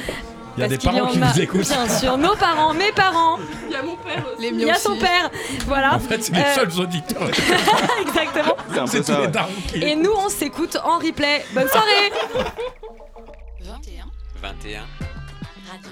[0.58, 1.68] Il y a Parce des parents en qui a- nous écoutent.
[1.68, 3.38] Bien sûr, nos parents, mes parents.
[3.68, 4.42] Il y a mon père aussi.
[4.42, 4.82] Les Il y a aussi.
[4.82, 5.30] son père.
[5.68, 5.96] Voilà.
[5.96, 7.30] En fait, c'est les Euh, seuls auditeurs.
[8.02, 8.56] Exactement.
[8.88, 9.28] C'est tous les ouais.
[9.28, 11.46] darons qui Et nous, on s'écoute en replay.
[11.54, 12.12] Bonne soirée
[13.62, 14.06] 21.
[14.42, 14.82] 21.
[15.70, 15.90] Radio